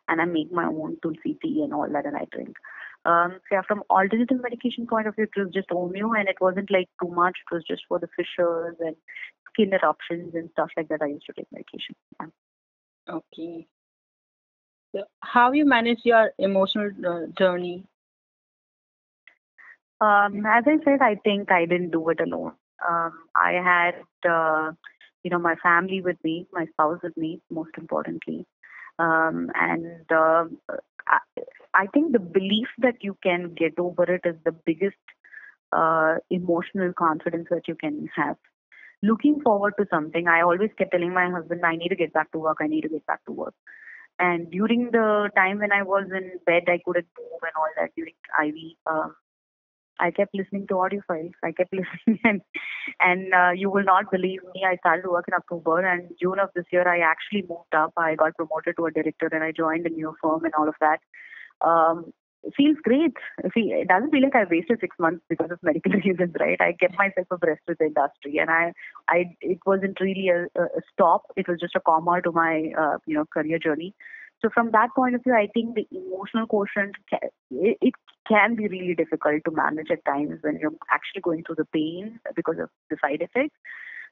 and 0.08 0.20
I 0.20 0.24
make 0.24 0.52
my 0.52 0.66
own 0.66 0.96
tulsi 1.02 1.36
tea 1.42 1.62
and 1.62 1.74
all 1.74 1.88
that, 1.90 2.06
and 2.06 2.16
I 2.16 2.26
drink. 2.30 2.56
Um, 3.04 3.40
yeah, 3.50 3.62
from 3.66 3.82
alternative 3.90 4.38
medication 4.42 4.86
point 4.86 5.06
of 5.06 5.16
view, 5.16 5.24
it 5.24 5.40
was 5.40 5.52
just 5.52 5.70
homeo, 5.70 6.18
and 6.18 6.28
it 6.28 6.36
wasn't 6.40 6.70
like 6.70 6.88
too 7.02 7.10
much. 7.10 7.36
It 7.50 7.54
was 7.54 7.64
just 7.68 7.82
for 7.88 7.98
the 7.98 8.08
fissures 8.16 8.76
and 8.80 8.96
skin 9.52 9.72
eruptions 9.72 10.34
and 10.34 10.50
stuff 10.52 10.68
like 10.76 10.88
that. 10.88 11.02
I 11.02 11.06
used 11.06 11.26
to 11.26 11.32
take 11.32 11.50
medication. 11.52 11.96
Yeah. 12.20 12.26
Okay. 13.08 13.66
So 14.94 15.04
how 15.20 15.52
you 15.52 15.64
manage 15.64 16.00
your 16.04 16.32
emotional 16.38 16.90
uh, 17.06 17.26
journey? 17.38 17.84
Um, 20.00 20.44
as 20.46 20.64
I 20.66 20.78
said, 20.84 21.00
I 21.02 21.16
think 21.24 21.50
I 21.50 21.66
didn't 21.66 21.90
do 21.90 22.08
it 22.10 22.20
alone. 22.20 22.52
Um, 22.88 23.12
I 23.34 23.52
had, 23.52 23.94
uh, 24.28 24.72
you 25.24 25.30
know, 25.30 25.38
my 25.38 25.56
family 25.56 26.00
with 26.00 26.16
me, 26.22 26.46
my 26.52 26.66
spouse 26.66 27.00
with 27.02 27.16
me, 27.16 27.40
most 27.50 27.70
importantly. 27.76 28.46
Um, 28.98 29.50
and 29.54 30.10
uh, 30.10 30.44
I, 31.08 31.18
I 31.74 31.86
think 31.92 32.12
the 32.12 32.18
belief 32.20 32.68
that 32.78 33.02
you 33.02 33.16
can 33.22 33.54
get 33.54 33.78
over 33.78 34.04
it 34.04 34.22
is 34.24 34.36
the 34.44 34.52
biggest 34.52 34.96
uh, 35.72 36.16
emotional 36.30 36.92
confidence 36.92 37.48
that 37.50 37.68
you 37.68 37.74
can 37.74 38.08
have 38.14 38.36
looking 39.02 39.40
forward 39.42 39.74
to 39.78 39.86
something. 39.90 40.28
I 40.28 40.42
always 40.42 40.70
kept 40.76 40.92
telling 40.92 41.14
my 41.14 41.30
husband, 41.30 41.62
I 41.64 41.76
need 41.76 41.88
to 41.88 41.96
get 41.96 42.12
back 42.12 42.30
to 42.32 42.38
work. 42.38 42.58
I 42.60 42.66
need 42.66 42.82
to 42.82 42.88
get 42.88 43.06
back 43.06 43.24
to 43.26 43.32
work. 43.32 43.54
And 44.18 44.50
during 44.50 44.90
the 44.90 45.30
time 45.36 45.60
when 45.60 45.72
I 45.72 45.82
was 45.82 46.06
in 46.12 46.32
bed, 46.44 46.64
I 46.66 46.80
couldn't 46.84 47.06
move 47.18 47.40
and 47.42 47.52
all 47.56 47.68
that 47.76 47.90
during 47.96 48.14
IV. 48.42 48.76
Um, 48.86 49.14
I 50.00 50.10
kept 50.10 50.34
listening 50.34 50.66
to 50.68 50.78
audio 50.78 51.00
files. 51.06 51.32
I 51.42 51.52
kept 51.52 51.72
listening, 52.06 52.20
and 52.24 52.40
and 53.00 53.34
uh, 53.34 53.50
you 53.54 53.70
will 53.70 53.84
not 53.84 54.10
believe 54.10 54.40
me. 54.54 54.64
I 54.66 54.76
started 54.76 55.02
to 55.02 55.10
work 55.10 55.26
in 55.28 55.34
October, 55.34 55.80
and 55.80 56.10
June 56.20 56.38
of 56.38 56.50
this 56.54 56.66
year, 56.72 56.86
I 56.86 56.98
actually 56.98 57.42
moved 57.48 57.74
up. 57.76 57.92
I 57.96 58.14
got 58.14 58.36
promoted 58.36 58.76
to 58.76 58.86
a 58.86 58.90
director, 58.90 59.28
and 59.32 59.42
I 59.42 59.52
joined 59.52 59.86
a 59.86 59.90
new 59.90 60.14
firm 60.22 60.44
and 60.44 60.54
all 60.54 60.68
of 60.68 60.74
that. 60.80 61.00
Um, 61.60 62.12
feels 62.56 62.76
great. 62.82 63.14
See, 63.54 63.72
it 63.72 63.88
doesn't 63.88 64.10
feel 64.10 64.22
like 64.22 64.34
I 64.34 64.44
wasted 64.50 64.78
six 64.80 64.96
months 64.98 65.24
because 65.28 65.50
of 65.50 65.62
medical 65.62 65.92
reasons, 66.04 66.34
right? 66.38 66.60
I 66.60 66.72
kept 66.72 66.96
myself 66.96 67.26
abreast 67.30 67.62
with 67.66 67.78
the 67.78 67.86
industry, 67.86 68.38
and 68.38 68.50
I, 68.50 68.72
I, 69.08 69.36
it 69.40 69.58
wasn't 69.66 70.00
really 70.00 70.28
a, 70.28 70.44
a 70.60 70.80
stop. 70.92 71.22
It 71.36 71.48
was 71.48 71.58
just 71.60 71.76
a 71.76 71.80
comma 71.80 72.20
to 72.22 72.32
my, 72.32 72.72
uh, 72.78 72.98
you 73.06 73.14
know, 73.14 73.24
career 73.26 73.58
journey. 73.58 73.94
So 74.40 74.48
from 74.54 74.70
that 74.70 74.90
point 74.94 75.16
of 75.16 75.24
view, 75.24 75.34
I 75.34 75.48
think 75.52 75.74
the 75.74 75.86
emotional 75.90 76.46
quotient 76.46 76.94
can, 77.10 77.18
it, 77.50 77.78
it 77.80 77.94
can 78.28 78.54
be 78.54 78.68
really 78.68 78.94
difficult 78.94 79.42
to 79.44 79.50
manage 79.50 79.90
at 79.90 80.04
times 80.04 80.38
when 80.42 80.58
you're 80.60 80.74
actually 80.90 81.22
going 81.22 81.42
through 81.44 81.56
the 81.56 81.64
pain 81.66 82.20
because 82.36 82.56
of 82.60 82.68
the 82.88 82.96
side 83.00 83.20
effects. 83.20 83.56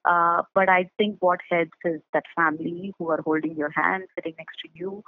Uh, 0.04 0.42
but 0.54 0.68
I 0.68 0.88
think 0.98 1.16
what 1.20 1.40
helps 1.50 1.78
is 1.84 2.00
that 2.12 2.24
family 2.34 2.92
who 2.98 3.10
are 3.10 3.20
holding 3.22 3.56
your 3.56 3.70
hand, 3.70 4.04
sitting 4.14 4.34
next 4.38 4.56
to 4.62 4.68
you, 4.72 5.02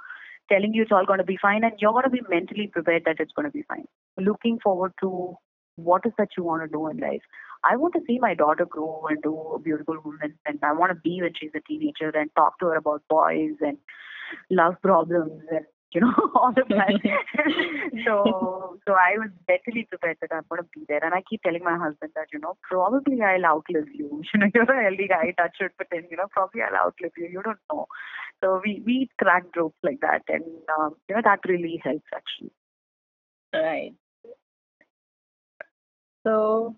telling 0.51 0.73
you 0.73 0.83
it's 0.83 0.91
all 0.91 1.05
going 1.05 1.19
to 1.19 1.25
be 1.25 1.37
fine, 1.41 1.63
and 1.63 1.73
you're 1.79 1.91
going 1.91 2.03
to 2.03 2.09
be 2.09 2.21
mentally 2.29 2.67
prepared 2.67 3.03
that 3.05 3.19
it's 3.19 3.31
going 3.33 3.45
to 3.45 3.51
be 3.51 3.63
fine. 3.67 3.85
Looking 4.17 4.59
forward 4.59 4.93
to 5.01 5.35
what 5.75 6.05
is 6.05 6.13
that 6.17 6.29
you 6.37 6.43
want 6.43 6.63
to 6.63 6.67
do 6.67 6.87
in 6.87 6.97
life. 6.97 7.21
I 7.63 7.75
want 7.75 7.93
to 7.93 8.01
see 8.07 8.19
my 8.19 8.33
daughter 8.33 8.65
grow 8.65 9.07
into 9.09 9.35
a 9.55 9.59
beautiful 9.59 9.97
woman, 10.03 10.37
and 10.45 10.59
I 10.63 10.73
want 10.73 10.91
to 10.91 10.95
be 10.95 11.21
when 11.21 11.33
she's 11.39 11.51
a 11.55 11.61
teenager 11.61 12.09
and 12.09 12.29
talk 12.35 12.59
to 12.59 12.67
her 12.67 12.75
about 12.75 13.03
boys 13.09 13.55
and 13.61 13.77
love 14.49 14.75
problems 14.81 15.41
and 15.51 15.65
you 15.93 16.01
know, 16.01 16.13
all 16.35 16.49
of 16.49 16.67
that. 16.69 16.93
so, 18.05 18.77
so 18.87 18.93
I 18.93 19.17
was 19.17 19.29
mentally 19.47 19.87
prepared 19.89 20.17
that 20.21 20.31
I'm 20.31 20.43
going 20.49 20.61
to 20.61 20.67
be 20.73 20.85
there. 20.87 21.03
And 21.03 21.13
I 21.13 21.23
keep 21.27 21.41
telling 21.41 21.63
my 21.63 21.77
husband 21.77 22.11
that, 22.15 22.27
you 22.31 22.39
know, 22.39 22.57
probably 22.61 23.21
I'll 23.21 23.45
outlive 23.45 23.87
you. 23.93 24.21
You 24.33 24.39
know, 24.39 24.47
you're 24.53 24.63
a 24.63 24.83
healthy 24.83 25.07
guy, 25.07 25.33
touch 25.37 25.57
it, 25.59 25.71
but 25.77 25.87
then, 25.91 26.05
you 26.11 26.17
know, 26.17 26.27
probably 26.29 26.61
I'll 26.61 26.87
outlive 26.87 27.11
you. 27.17 27.27
You 27.31 27.41
don't 27.43 27.57
know. 27.71 27.87
So 28.43 28.61
we, 28.63 28.81
we 28.85 29.09
crack 29.17 29.43
jokes 29.55 29.77
like 29.83 29.99
that. 30.01 30.21
And, 30.27 30.43
um, 30.77 30.95
you 31.07 31.15
know, 31.15 31.21
that 31.23 31.39
really 31.47 31.81
helps 31.83 32.05
actually. 32.13 32.51
Right. 33.53 33.93
So, 36.25 36.75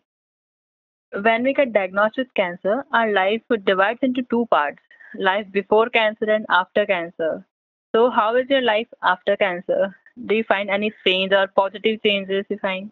when 1.21 1.43
we 1.43 1.54
get 1.54 1.74
diagnosed 1.74 2.15
with 2.17 2.34
cancer, 2.36 2.86
our 2.93 3.12
life 3.12 3.41
divides 3.65 4.00
into 4.02 4.21
two 4.30 4.45
parts 4.50 4.80
life 5.15 5.45
before 5.52 5.89
cancer 5.89 6.26
and 6.30 6.45
after 6.50 6.86
cancer. 6.86 7.45
So, 7.94 8.10
how 8.10 8.36
is 8.36 8.48
your 8.50 8.62
life 8.62 8.88
after 9.04 9.38
cancer? 9.38 9.96
Do 10.26 10.36
you 10.36 10.44
find 10.44 10.70
any 10.70 10.92
change 11.06 11.32
or 11.32 11.48
positive 11.48 12.02
changes 12.04 12.46
you 12.50 12.58
find? 12.58 12.92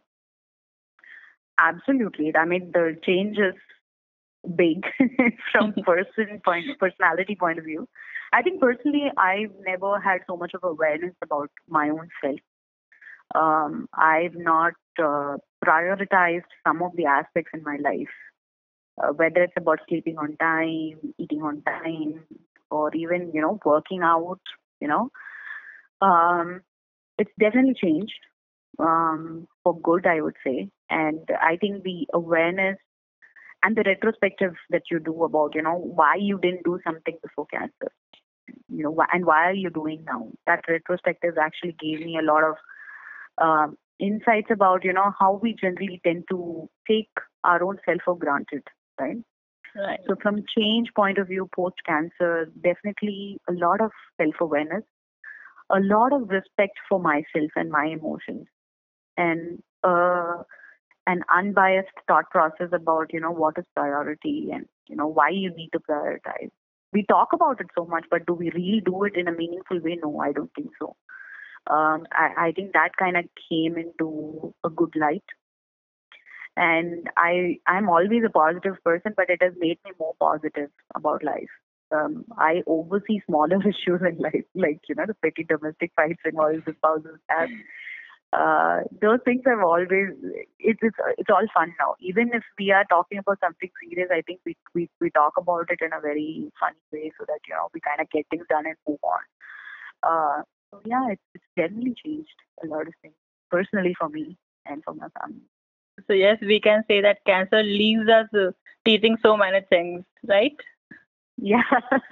Absolutely. 1.59 2.33
I 2.35 2.45
mean, 2.45 2.71
the 2.73 2.97
change 3.03 3.37
is 3.37 3.55
big 4.55 4.85
from 5.51 5.73
person 5.85 6.41
point 6.43 6.65
personality 6.79 7.35
point 7.35 7.59
of 7.59 7.65
view. 7.65 7.87
I 8.33 8.41
think 8.41 8.61
personally, 8.61 9.11
I've 9.17 9.53
never 9.65 9.99
had 9.99 10.21
so 10.27 10.37
much 10.37 10.53
of 10.53 10.63
awareness 10.63 11.13
about 11.21 11.49
my 11.67 11.89
own 11.89 12.09
self. 12.21 12.39
Um, 13.35 13.87
I've 13.93 14.35
not 14.35 14.73
uh, 15.01 15.37
prioritized 15.65 16.49
some 16.65 16.81
of 16.81 16.91
the 16.95 17.05
aspects 17.05 17.51
in 17.53 17.63
my 17.63 17.77
life, 17.77 18.15
uh, 19.01 19.13
whether 19.13 19.43
it's 19.43 19.53
about 19.57 19.79
sleeping 19.89 20.17
on 20.17 20.35
time, 20.37 21.13
eating 21.17 21.41
on 21.41 21.61
time, 21.63 22.23
or 22.71 22.93
even 22.95 23.31
you 23.33 23.41
know 23.41 23.59
working 23.65 24.01
out 24.03 24.39
you 24.79 24.87
know. 24.87 25.09
Um, 26.01 26.61
it's 27.17 27.31
definitely 27.39 27.75
changed 27.81 28.19
um, 28.79 29.47
for 29.63 29.79
good, 29.79 30.05
I 30.05 30.21
would 30.21 30.35
say. 30.45 30.69
And 30.89 31.27
I 31.41 31.57
think 31.57 31.83
the 31.83 32.07
awareness 32.13 32.77
and 33.63 33.75
the 33.75 33.83
retrospective 33.85 34.53
that 34.69 34.83
you 34.89 34.99
do 34.99 35.23
about, 35.23 35.53
you 35.55 35.61
know, 35.61 35.75
why 35.75 36.15
you 36.15 36.39
didn't 36.41 36.63
do 36.63 36.79
something 36.85 37.17
before 37.21 37.45
cancer, 37.47 37.91
you 38.69 38.83
know, 38.83 38.97
and 39.13 39.25
why 39.25 39.49
are 39.49 39.53
you 39.53 39.69
doing 39.69 40.03
now? 40.05 40.29
That 40.47 40.63
retrospective 40.67 41.37
actually 41.37 41.75
gave 41.79 41.99
me 41.99 42.17
a 42.17 42.23
lot 42.23 42.43
of 42.43 42.55
um, 43.41 43.77
insights 43.99 44.47
about, 44.49 44.85
you 44.85 44.93
know, 44.93 45.13
how 45.19 45.39
we 45.41 45.55
generally 45.59 45.99
tend 46.03 46.23
to 46.29 46.69
take 46.87 47.09
our 47.43 47.63
own 47.63 47.77
self 47.85 47.99
for 48.05 48.17
granted, 48.17 48.63
right? 48.99 49.17
Right. 49.75 49.99
So 50.07 50.15
from 50.21 50.43
change 50.57 50.89
point 50.95 51.17
of 51.17 51.27
view, 51.27 51.49
post 51.55 51.75
cancer, 51.85 52.49
definitely 52.63 53.39
a 53.47 53.53
lot 53.53 53.81
of 53.81 53.91
self 54.19 54.35
awareness, 54.41 54.83
a 55.69 55.79
lot 55.79 56.13
of 56.13 56.29
respect 56.29 56.77
for 56.87 56.99
myself 56.99 57.51
and 57.55 57.69
my 57.69 57.85
emotions, 57.85 58.47
and 59.17 59.61
uh, 59.83 60.43
an 61.07 61.21
unbiased 61.35 61.89
thought 62.07 62.29
process 62.31 62.69
about 62.73 63.13
you 63.13 63.19
know 63.19 63.31
what 63.31 63.57
is 63.57 63.65
priority 63.75 64.49
and 64.51 64.65
you 64.87 64.95
know 64.95 65.07
why 65.07 65.29
you 65.29 65.53
need 65.55 65.69
to 65.73 65.79
prioritize. 65.79 66.49
We 66.91 67.05
talk 67.07 67.29
about 67.33 67.61
it 67.61 67.67
so 67.77 67.85
much, 67.85 68.05
but 68.09 68.25
do 68.25 68.33
we 68.33 68.49
really 68.49 68.81
do 68.83 69.03
it 69.03 69.15
in 69.15 69.27
a 69.27 69.31
meaningful 69.31 69.79
way? 69.79 69.99
No, 70.01 70.19
I 70.19 70.31
don't 70.31 70.51
think 70.55 70.71
so. 70.79 70.95
Um, 71.67 72.07
I, 72.11 72.47
I 72.47 72.51
think 72.55 72.73
that 72.73 72.97
kind 72.97 73.15
of 73.15 73.25
came 73.49 73.77
into 73.77 74.55
a 74.63 74.69
good 74.71 74.95
light 74.95 75.23
and 76.59 77.09
I 77.15 77.57
I'm 77.65 77.89
always 77.89 78.23
a 78.25 78.29
positive 78.29 78.75
person, 78.83 79.13
but 79.15 79.29
it 79.29 79.41
has 79.41 79.53
made 79.57 79.79
me 79.85 79.91
more 79.97 80.13
positive 80.19 80.69
about 80.93 81.23
life. 81.23 81.53
Um, 81.91 82.25
I 82.37 82.63
oversee 82.67 83.21
smaller 83.25 83.59
issues 83.73 84.01
in 84.07 84.17
life, 84.17 84.45
like 84.53 84.81
you 84.89 84.95
know 84.95 85.05
the 85.07 85.15
petty 85.15 85.45
domestic 85.45 85.93
fights 85.95 86.21
and 86.25 86.37
all 86.37 86.53
the 86.53 86.75
spouses 86.77 87.19
have. 87.29 87.49
Uh, 88.31 88.81
those 89.01 89.19
things 89.25 89.41
have 89.47 89.59
always 89.59 89.89
it's, 90.59 90.79
it's 90.83 90.97
it's 91.17 91.29
all 91.29 91.47
fun 91.53 91.73
now. 91.79 91.95
Even 92.01 92.29
if 92.33 92.43
we 92.59 92.71
are 92.71 92.85
talking 92.89 93.19
about 93.19 93.39
something 93.41 93.71
serious, 93.81 94.09
I 94.11 94.21
think 94.21 94.41
we 94.45 94.57
we 94.75 94.89
we 94.99 95.09
talk 95.11 95.33
about 95.37 95.71
it 95.71 95.79
in 95.81 95.93
a 95.93 96.01
very 96.01 96.51
funny 96.59 96.83
way 96.91 97.11
so 97.17 97.25
that 97.25 97.39
you 97.47 97.55
know 97.55 97.69
we 97.73 97.79
kind 97.79 98.01
of 98.01 98.09
get 98.11 98.27
things 98.29 98.45
done 98.49 98.67
and 98.67 98.75
move 98.87 98.99
on. 99.01 99.23
Uh, 100.03 100.43
so 100.71 100.81
yeah, 100.85 101.07
it's 101.09 101.23
it's 101.33 101.49
definitely 101.55 101.95
changed 102.05 102.39
a 102.63 102.67
lot 102.67 102.85
of 102.85 102.93
things 103.01 103.15
personally 103.49 103.95
for 103.97 104.09
me 104.09 104.37
and 104.65 104.83
for 104.83 104.93
my 104.93 105.07
family. 105.19 105.47
So 106.07 106.13
yes, 106.13 106.37
we 106.41 106.59
can 106.59 106.83
say 106.87 107.01
that 107.01 107.25
cancer 107.25 107.63
leaves 107.63 108.09
us 108.09 108.27
uh, 108.33 108.51
teaching 108.85 109.17
so 109.23 109.37
many 109.37 109.61
things, 109.69 110.03
right? 110.27 110.55
Yeah. 111.37 111.63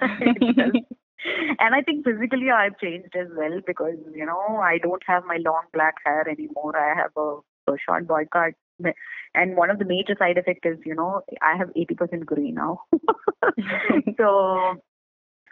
and 1.58 1.74
I 1.74 1.82
think 1.82 2.04
physically 2.04 2.50
I've 2.50 2.78
changed 2.78 3.14
as 3.16 3.28
well 3.36 3.60
because 3.66 3.96
you 4.14 4.24
know 4.24 4.60
I 4.62 4.78
don't 4.78 5.02
have 5.06 5.24
my 5.24 5.38
long 5.44 5.62
black 5.72 5.96
hair 6.04 6.28
anymore. 6.28 6.76
I 6.76 6.94
have 6.96 7.10
a, 7.16 7.38
a 7.70 7.76
short 7.84 8.06
boy 8.06 8.24
cut, 8.32 8.54
and 9.34 9.56
one 9.56 9.70
of 9.70 9.78
the 9.78 9.84
major 9.84 10.16
side 10.18 10.38
effects 10.38 10.64
is 10.64 10.78
you 10.84 10.94
know 10.94 11.22
I 11.42 11.56
have 11.56 11.70
80% 11.74 12.24
gray 12.24 12.50
now. 12.50 12.82
so 14.16 14.76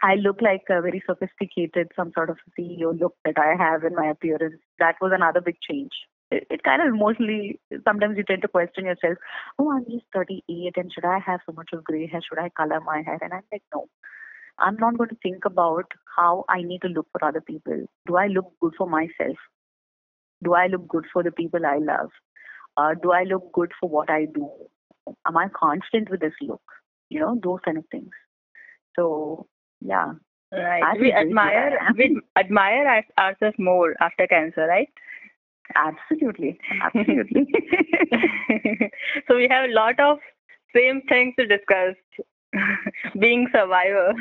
I 0.01 0.15
look 0.15 0.41
like 0.41 0.63
a 0.69 0.81
very 0.81 1.03
sophisticated, 1.05 1.91
some 1.95 2.11
sort 2.13 2.29
of 2.29 2.37
CEO 2.57 2.97
look 2.99 3.15
that 3.25 3.37
I 3.37 3.55
have 3.61 3.83
in 3.83 3.95
my 3.95 4.07
appearance. 4.07 4.61
That 4.79 4.95
was 5.01 5.11
another 5.13 5.41
big 5.41 5.57
change. 5.67 5.91
It, 6.29 6.45
it 6.49 6.63
kind 6.63 6.81
of 6.81 6.89
emotionally, 6.89 7.59
sometimes 7.85 8.17
you 8.17 8.23
tend 8.23 8.41
to 8.41 8.47
question 8.47 8.85
yourself, 8.85 9.17
oh, 9.59 9.71
I'm 9.71 9.85
just 9.85 10.05
38 10.13 10.73
and 10.75 10.91
should 10.91 11.05
I 11.05 11.19
have 11.19 11.39
so 11.45 11.53
much 11.53 11.69
of 11.73 11.83
gray 11.83 12.07
hair? 12.07 12.21
Should 12.27 12.39
I 12.39 12.49
color 12.49 12.81
my 12.81 13.01
hair? 13.05 13.19
And 13.21 13.33
I'm 13.33 13.43
like, 13.51 13.63
no. 13.73 13.87
I'm 14.59 14.75
not 14.77 14.97
going 14.97 15.09
to 15.09 15.17
think 15.21 15.45
about 15.45 15.85
how 16.15 16.43
I 16.49 16.63
need 16.63 16.81
to 16.81 16.87
look 16.87 17.07
for 17.11 17.23
other 17.23 17.41
people. 17.41 17.85
Do 18.07 18.15
I 18.17 18.27
look 18.27 18.51
good 18.59 18.73
for 18.77 18.89
myself? 18.89 19.37
Do 20.43 20.53
I 20.53 20.67
look 20.67 20.87
good 20.87 21.05
for 21.13 21.23
the 21.23 21.31
people 21.31 21.65
I 21.65 21.77
love? 21.77 22.09
Uh, 22.75 22.93
do 23.01 23.11
I 23.11 23.23
look 23.23 23.51
good 23.53 23.71
for 23.79 23.89
what 23.89 24.09
I 24.09 24.25
do? 24.25 24.49
Am 25.25 25.37
I 25.37 25.47
confident 25.49 26.09
with 26.09 26.19
this 26.19 26.33
look? 26.41 26.61
You 27.09 27.19
know, 27.19 27.39
those 27.41 27.59
kind 27.63 27.77
of 27.77 27.85
things. 27.91 28.11
So 28.95 29.47
yeah. 29.81 30.13
Right. 30.51 30.97
we 30.99 31.11
admire 31.11 31.77
we 31.97 32.21
admire 32.37 33.03
ourselves 33.17 33.55
more 33.59 33.95
after 33.99 34.27
cancer, 34.27 34.65
right? 34.65 34.89
Absolutely. 35.75 36.59
Absolutely. 36.83 37.47
so 39.27 39.35
we 39.35 39.47
have 39.49 39.69
a 39.69 39.73
lot 39.73 39.99
of 39.99 40.19
same 40.75 41.01
things 41.09 41.33
to 41.39 41.45
discuss. 41.45 41.95
Being 43.19 43.47
survivor. 43.53 44.13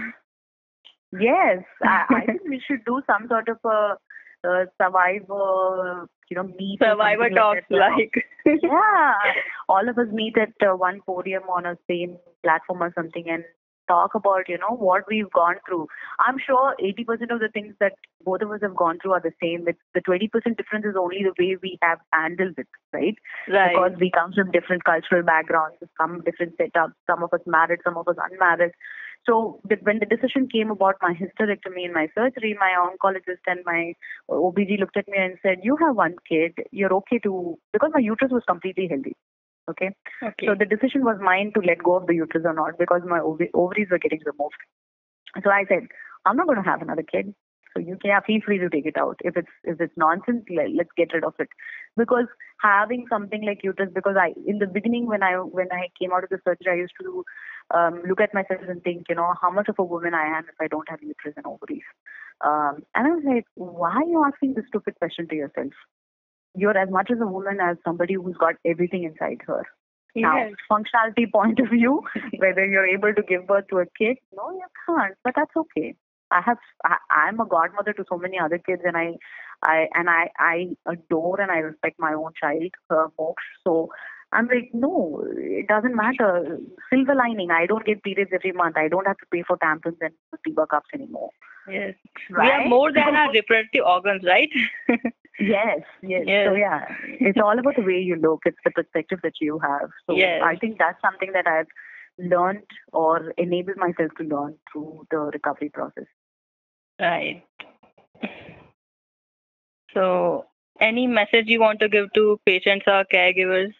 Yes, 1.18 1.62
I, 1.82 2.04
I 2.08 2.20
think 2.26 2.42
we 2.48 2.60
should 2.66 2.84
do 2.84 3.00
some 3.06 3.28
sort 3.28 3.48
of 3.48 3.58
a, 3.64 3.96
a 4.48 4.66
survivor, 4.80 6.08
you 6.28 6.36
know, 6.36 6.42
meet. 6.58 6.78
Survivor 6.80 7.30
talks, 7.30 7.62
like. 7.70 8.12
yeah, 8.44 9.14
all 9.68 9.88
of 9.88 9.98
us 9.98 10.08
meet 10.12 10.36
at 10.36 10.52
uh, 10.66 10.74
one 10.74 11.00
podium 11.06 11.44
on 11.44 11.66
a 11.66 11.78
same 11.88 12.18
platform 12.42 12.82
or 12.82 12.92
something, 12.94 13.28
and 13.28 13.44
talk 13.88 14.14
about, 14.14 14.48
you 14.48 14.58
know, 14.58 14.74
what 14.76 15.04
we've 15.08 15.30
gone 15.32 15.56
through. 15.66 15.86
I'm 16.20 16.38
sure 16.38 16.74
80% 16.80 17.32
of 17.32 17.40
the 17.40 17.48
things 17.52 17.74
that 17.80 17.92
both 18.24 18.42
of 18.42 18.50
us 18.50 18.60
have 18.62 18.76
gone 18.76 18.98
through 19.00 19.12
are 19.12 19.20
the 19.20 19.32
same. 19.42 19.66
It's 19.68 19.78
the 19.94 20.00
20% 20.00 20.30
difference 20.56 20.84
is 20.84 20.96
only 20.98 21.22
the 21.22 21.34
way 21.38 21.56
we 21.62 21.78
have 21.82 21.98
handled 22.12 22.54
it, 22.58 22.68
right? 22.92 23.16
Right. 23.48 23.72
Because 23.72 23.92
we 24.00 24.10
come 24.10 24.32
from 24.32 24.50
different 24.50 24.84
cultural 24.84 25.22
backgrounds, 25.22 25.76
some 26.00 26.22
different 26.24 26.56
setups, 26.58 26.94
some 27.06 27.22
of 27.22 27.32
us 27.32 27.40
married, 27.46 27.80
some 27.84 27.96
of 27.96 28.08
us 28.08 28.16
unmarried. 28.30 28.72
So 29.28 29.60
when 29.82 29.98
the 29.98 30.06
decision 30.06 30.48
came 30.48 30.70
about 30.70 30.96
my 31.02 31.12
hysterectomy 31.12 31.84
and 31.84 31.92
my 31.92 32.08
surgery, 32.14 32.56
my 32.58 32.72
oncologist 32.78 33.42
and 33.46 33.60
my 33.64 33.94
OBG 34.30 34.78
looked 34.78 34.96
at 34.96 35.08
me 35.08 35.18
and 35.18 35.36
said, 35.42 35.64
"You 35.64 35.76
have 35.76 35.96
one 35.96 36.14
kid. 36.28 36.52
You're 36.70 36.94
okay 36.98 37.18
to 37.20 37.58
because 37.72 37.90
my 37.92 38.00
uterus 38.00 38.30
was 38.30 38.44
completely 38.46 38.86
healthy. 38.86 39.16
Okay? 39.68 39.90
okay. 40.22 40.46
So 40.46 40.54
the 40.54 40.64
decision 40.64 41.04
was 41.04 41.18
mine 41.20 41.52
to 41.54 41.60
let 41.60 41.82
go 41.82 41.96
of 41.96 42.06
the 42.06 42.14
uterus 42.14 42.44
or 42.46 42.54
not 42.54 42.78
because 42.78 43.02
my 43.06 43.18
ov- 43.18 43.52
ovaries 43.54 43.88
were 43.90 43.98
getting 43.98 44.20
removed. 44.24 44.56
So 45.42 45.50
I 45.50 45.64
said, 45.68 45.88
I'm 46.24 46.36
not 46.36 46.46
going 46.46 46.62
to 46.62 46.68
have 46.68 46.82
another 46.82 47.02
kid. 47.02 47.34
So 47.74 47.80
you 47.80 47.98
can 48.00 48.18
feel 48.26 48.40
free 48.44 48.58
to 48.58 48.70
take 48.70 48.86
it 48.86 48.96
out. 48.96 49.20
If 49.22 49.36
it's 49.36 49.52
if 49.64 49.80
it's 49.82 49.92
nonsense, 49.98 50.44
let, 50.48 50.72
let's 50.74 50.88
get 50.96 51.12
rid 51.12 51.24
of 51.24 51.34
it. 51.38 51.48
Because 51.94 52.24
having 52.62 53.04
something 53.10 53.44
like 53.44 53.60
uterus, 53.62 53.90
because 53.94 54.16
I 54.18 54.32
in 54.46 54.58
the 54.58 54.66
beginning 54.66 55.06
when 55.06 55.22
I 55.22 55.34
when 55.34 55.68
I 55.70 55.88
came 56.00 56.10
out 56.10 56.24
of 56.24 56.30
the 56.30 56.38
surgery, 56.42 56.72
I 56.72 56.76
used 56.76 56.94
to 57.02 57.22
um, 57.74 58.02
look 58.08 58.20
at 58.20 58.32
myself 58.32 58.62
and 58.66 58.82
think, 58.82 59.06
you 59.10 59.14
know, 59.14 59.34
how 59.42 59.50
much 59.50 59.68
of 59.68 59.76
a 59.78 59.84
woman 59.84 60.14
I 60.14 60.38
am 60.38 60.44
if 60.44 60.54
I 60.58 60.68
don't 60.68 60.88
have 60.88 61.02
uterus 61.02 61.34
and 61.36 61.46
ovaries. 61.46 61.84
Um, 62.42 62.82
and 62.94 63.06
I 63.06 63.10
was 63.10 63.24
like, 63.26 63.44
why 63.54 63.92
are 63.92 64.04
you 64.04 64.24
asking 64.24 64.54
this 64.54 64.64
stupid 64.68 64.94
question 64.96 65.28
to 65.28 65.34
yourself? 65.34 65.72
You're 66.56 66.76
as 66.76 66.90
much 66.90 67.10
as 67.10 67.20
a 67.20 67.26
woman 67.26 67.58
as 67.60 67.76
somebody 67.84 68.14
who's 68.14 68.36
got 68.36 68.54
everything 68.64 69.04
inside 69.04 69.38
her. 69.46 69.64
Yes. 70.14 70.52
Now, 70.70 70.76
functionality 70.78 71.30
point 71.32 71.60
of 71.60 71.68
view, 71.68 72.02
whether 72.38 72.66
you're 72.66 72.86
able 72.86 73.14
to 73.14 73.22
give 73.22 73.46
birth 73.46 73.66
to 73.70 73.78
a 73.78 73.86
kid, 73.98 74.16
no, 74.34 74.50
you 74.50 74.66
can't. 74.86 75.14
But 75.22 75.34
that's 75.36 75.54
okay. 75.56 75.94
I 76.30 76.40
have, 76.40 76.58
I, 76.84 76.96
I'm 77.10 77.38
a 77.38 77.46
godmother 77.46 77.92
to 77.92 78.04
so 78.08 78.16
many 78.16 78.38
other 78.38 78.58
kids, 78.58 78.82
and 78.84 78.96
I, 78.96 79.14
I, 79.62 79.86
and 79.94 80.08
I, 80.10 80.30
I 80.38 80.68
adore 80.86 81.40
and 81.40 81.50
I 81.50 81.58
respect 81.58 81.96
my 82.00 82.14
own 82.14 82.32
child, 82.40 82.70
her 82.90 83.08
folks. 83.16 83.42
So 83.62 83.90
I'm 84.32 84.48
like, 84.48 84.70
no, 84.72 85.24
it 85.36 85.68
doesn't 85.68 85.94
matter. 85.94 86.58
Silver 86.90 87.14
lining. 87.14 87.50
I 87.50 87.66
don't 87.66 87.84
get 87.84 88.02
periods 88.02 88.30
every 88.34 88.52
month. 88.52 88.76
I 88.76 88.88
don't 88.88 89.06
have 89.06 89.18
to 89.18 89.26
pay 89.30 89.44
for 89.46 89.56
tampons 89.58 89.98
and 90.00 90.14
Diva 90.44 90.66
cups 90.66 90.88
anymore. 90.94 91.30
Yes. 91.70 91.94
Right? 92.30 92.58
We 92.58 92.64
are 92.64 92.68
more 92.68 92.92
than 92.92 93.14
our 93.14 93.30
reproductive 93.32 93.84
organs, 93.84 94.24
right? 94.24 94.50
yes, 95.40 95.80
yes, 96.02 96.24
yes. 96.26 96.48
So 96.48 96.54
yeah, 96.54 96.84
it's 97.20 97.38
all 97.42 97.58
about 97.58 97.76
the 97.76 97.82
way 97.82 97.98
you 97.98 98.16
look. 98.16 98.42
It's 98.44 98.58
the 98.64 98.70
perspective 98.70 99.20
that 99.22 99.34
you 99.40 99.58
have. 99.58 99.90
So 100.06 100.16
yes. 100.16 100.42
I 100.44 100.56
think 100.56 100.78
that's 100.78 101.00
something 101.00 101.32
that 101.32 101.46
I've 101.46 101.66
learned 102.18 102.64
or 102.92 103.32
enabled 103.36 103.76
myself 103.76 104.10
to 104.18 104.24
learn 104.24 104.56
through 104.72 105.06
the 105.10 105.18
recovery 105.18 105.70
process. 105.70 106.06
Right. 107.00 107.44
So, 109.92 110.46
any 110.80 111.06
message 111.06 111.46
you 111.46 111.60
want 111.60 111.80
to 111.80 111.88
give 111.88 112.12
to 112.14 112.38
patients 112.44 112.84
or 112.86 113.04
caregivers? 113.12 113.72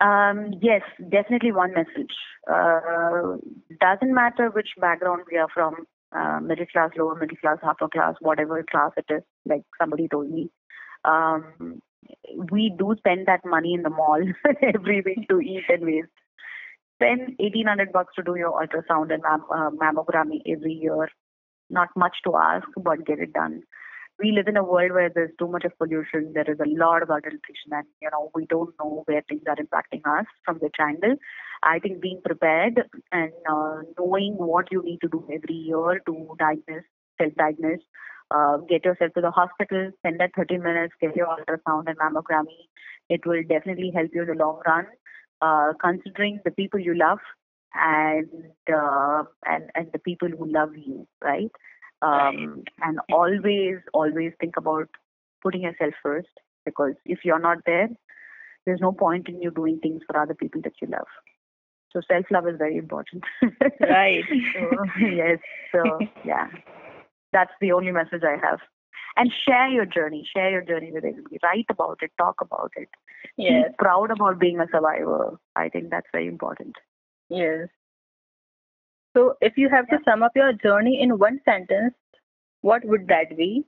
Um, 0.00 0.54
yes, 0.60 0.82
definitely 1.08 1.52
one 1.52 1.72
message. 1.72 2.12
Uh, 2.50 3.36
doesn't 3.80 4.12
matter 4.12 4.50
which 4.50 4.68
background 4.78 5.22
we 5.30 5.38
are 5.38 5.48
from, 5.54 5.86
uh, 6.16 6.40
middle 6.40 6.66
class, 6.66 6.90
lower 6.96 7.14
middle 7.14 7.36
class, 7.36 7.58
upper 7.62 7.88
class, 7.88 8.14
whatever 8.20 8.64
class 8.70 8.92
it 8.96 9.06
is, 9.12 9.22
like 9.46 9.62
somebody 9.80 10.08
told 10.08 10.30
me. 10.30 10.50
Um, 11.04 11.80
we 12.50 12.72
do 12.78 12.94
spend 12.98 13.26
that 13.26 13.44
money 13.44 13.74
in 13.74 13.82
the 13.82 13.90
mall 13.90 14.20
every 14.62 15.02
week 15.02 15.28
to 15.28 15.40
eat 15.40 15.64
and 15.68 15.84
waste. 15.84 16.08
Spend 16.96 17.36
1800 17.38 17.92
bucks 17.92 18.14
to 18.16 18.22
do 18.22 18.36
your 18.36 18.52
ultrasound 18.52 19.12
and 19.12 19.22
mam- 19.22 19.44
uh, 19.52 19.70
mammography 19.70 20.40
every 20.46 20.74
year. 20.74 21.08
Not 21.70 21.88
much 21.96 22.16
to 22.24 22.36
ask, 22.36 22.66
but 22.76 23.04
get 23.06 23.18
it 23.18 23.32
done 23.32 23.62
we 24.18 24.32
live 24.32 24.46
in 24.48 24.56
a 24.56 24.62
world 24.62 24.92
where 24.92 25.10
there's 25.14 25.32
too 25.38 25.48
much 25.48 25.64
of 25.64 25.76
pollution. 25.78 26.32
There 26.34 26.50
is 26.50 26.58
a 26.60 26.68
lot 26.68 27.02
of 27.02 27.10
adulteration, 27.10 27.72
and 27.72 27.86
you 28.00 28.10
know 28.10 28.30
we 28.34 28.46
don't 28.46 28.74
know 28.78 29.02
where 29.06 29.22
things 29.28 29.42
are 29.48 29.56
impacting 29.56 30.02
us 30.06 30.26
from 30.44 30.58
which 30.58 30.76
angle. 30.80 31.16
I 31.62 31.78
think 31.78 32.00
being 32.00 32.20
prepared 32.24 32.82
and 33.10 33.32
uh, 33.50 33.82
knowing 33.98 34.34
what 34.34 34.70
you 34.70 34.82
need 34.82 35.00
to 35.00 35.08
do 35.08 35.26
every 35.32 35.54
year 35.54 36.00
to 36.06 36.36
diagnose, 36.38 36.84
self-diagnose, 37.20 37.80
uh, 38.30 38.58
get 38.68 38.84
yourself 38.84 39.12
to 39.14 39.20
the 39.20 39.30
hospital, 39.30 39.90
spend 39.98 40.20
that 40.20 40.30
30 40.36 40.58
minutes, 40.58 40.94
get 41.00 41.16
your 41.16 41.26
ultrasound 41.26 41.84
and 41.86 41.98
mammography. 41.98 42.68
It 43.08 43.26
will 43.26 43.42
definitely 43.48 43.92
help 43.94 44.10
you 44.12 44.22
in 44.22 44.28
the 44.28 44.34
long 44.34 44.60
run. 44.66 44.86
Uh, 45.42 45.72
considering 45.80 46.40
the 46.44 46.50
people 46.50 46.80
you 46.80 46.94
love 46.94 47.18
and 47.74 48.28
uh, 48.72 49.24
and 49.44 49.70
and 49.74 49.90
the 49.92 49.98
people 49.98 50.28
who 50.28 50.50
love 50.50 50.70
you, 50.76 51.06
right? 51.22 51.50
Um, 52.04 52.64
and 52.82 52.98
always 53.12 53.76
always 53.92 54.32
think 54.40 54.56
about 54.56 54.88
putting 55.42 55.62
yourself 55.62 55.94
first 56.02 56.28
because 56.64 56.94
if 57.04 57.20
you're 57.24 57.38
not 57.38 57.58
there 57.66 57.88
there's 58.66 58.80
no 58.80 58.92
point 58.92 59.28
in 59.28 59.40
you 59.42 59.50
doing 59.50 59.78
things 59.82 60.02
for 60.06 60.18
other 60.18 60.34
people 60.34 60.60
that 60.62 60.72
you 60.80 60.88
love. 60.88 61.06
So 61.92 62.00
self 62.10 62.24
love 62.30 62.48
is 62.48 62.56
very 62.58 62.76
important. 62.76 63.24
Right. 63.80 64.24
So, 64.54 64.84
yes 65.00 65.38
so 65.72 65.98
yeah. 66.24 66.48
That's 67.32 67.52
the 67.60 67.72
only 67.72 67.92
message 67.92 68.22
i 68.22 68.36
have. 68.46 68.60
And 69.16 69.30
share 69.46 69.68
your 69.68 69.86
journey 69.86 70.26
share 70.34 70.50
your 70.50 70.62
journey 70.62 70.90
with 70.92 71.04
everybody. 71.04 71.38
Write 71.42 71.66
about 71.70 71.98
it 72.02 72.10
talk 72.18 72.40
about 72.40 72.72
it. 72.76 72.88
Yes. 73.36 73.68
be 73.68 73.74
proud 73.78 74.10
about 74.10 74.38
being 74.38 74.60
a 74.60 74.66
survivor. 74.72 75.38
I 75.56 75.68
think 75.68 75.90
that's 75.90 76.06
very 76.12 76.28
important. 76.28 76.76
Yes 77.28 77.68
so, 79.16 79.34
if 79.40 79.54
you 79.56 79.68
have 79.68 79.86
to 79.88 79.98
sum 80.04 80.22
up 80.22 80.32
your 80.34 80.52
journey 80.52 81.00
in 81.00 81.18
one 81.18 81.40
sentence, 81.44 81.94
what 82.62 82.84
would 82.84 83.06
that 83.08 83.36
be? 83.36 83.64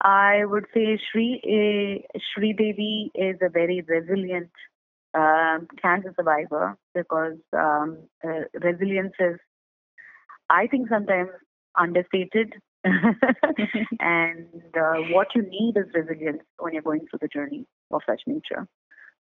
I 0.00 0.44
would 0.44 0.66
say 0.72 0.98
Sri 1.10 1.40
uh, 1.44 2.18
Shridevi 2.30 3.10
is 3.14 3.36
a 3.42 3.48
very 3.48 3.82
resilient 3.86 4.50
um, 5.14 5.66
cancer 5.82 6.14
survivor 6.16 6.76
because 6.94 7.38
um, 7.52 7.98
uh, 8.24 8.42
resilience 8.62 9.14
is, 9.18 9.36
I 10.48 10.68
think, 10.68 10.88
sometimes 10.88 11.30
understated. 11.76 12.52
and 12.84 14.46
uh, 14.80 14.94
what 15.10 15.28
you 15.34 15.42
need 15.42 15.76
is 15.76 15.86
resilience 15.92 16.42
when 16.58 16.74
you're 16.74 16.82
going 16.82 17.00
through 17.10 17.18
the 17.20 17.28
journey 17.28 17.66
of 17.90 18.02
such 18.08 18.22
nature. 18.26 18.68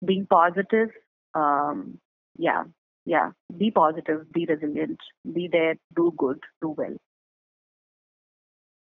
Being 0.04 0.26
positive, 0.26 0.88
um, 1.34 1.98
yeah, 2.38 2.64
yeah, 3.04 3.30
be 3.56 3.70
positive, 3.70 4.30
be 4.32 4.46
resilient, 4.46 4.98
be 5.32 5.48
there, 5.50 5.76
do 5.96 6.12
good, 6.16 6.40
do 6.60 6.70
well. 6.76 6.96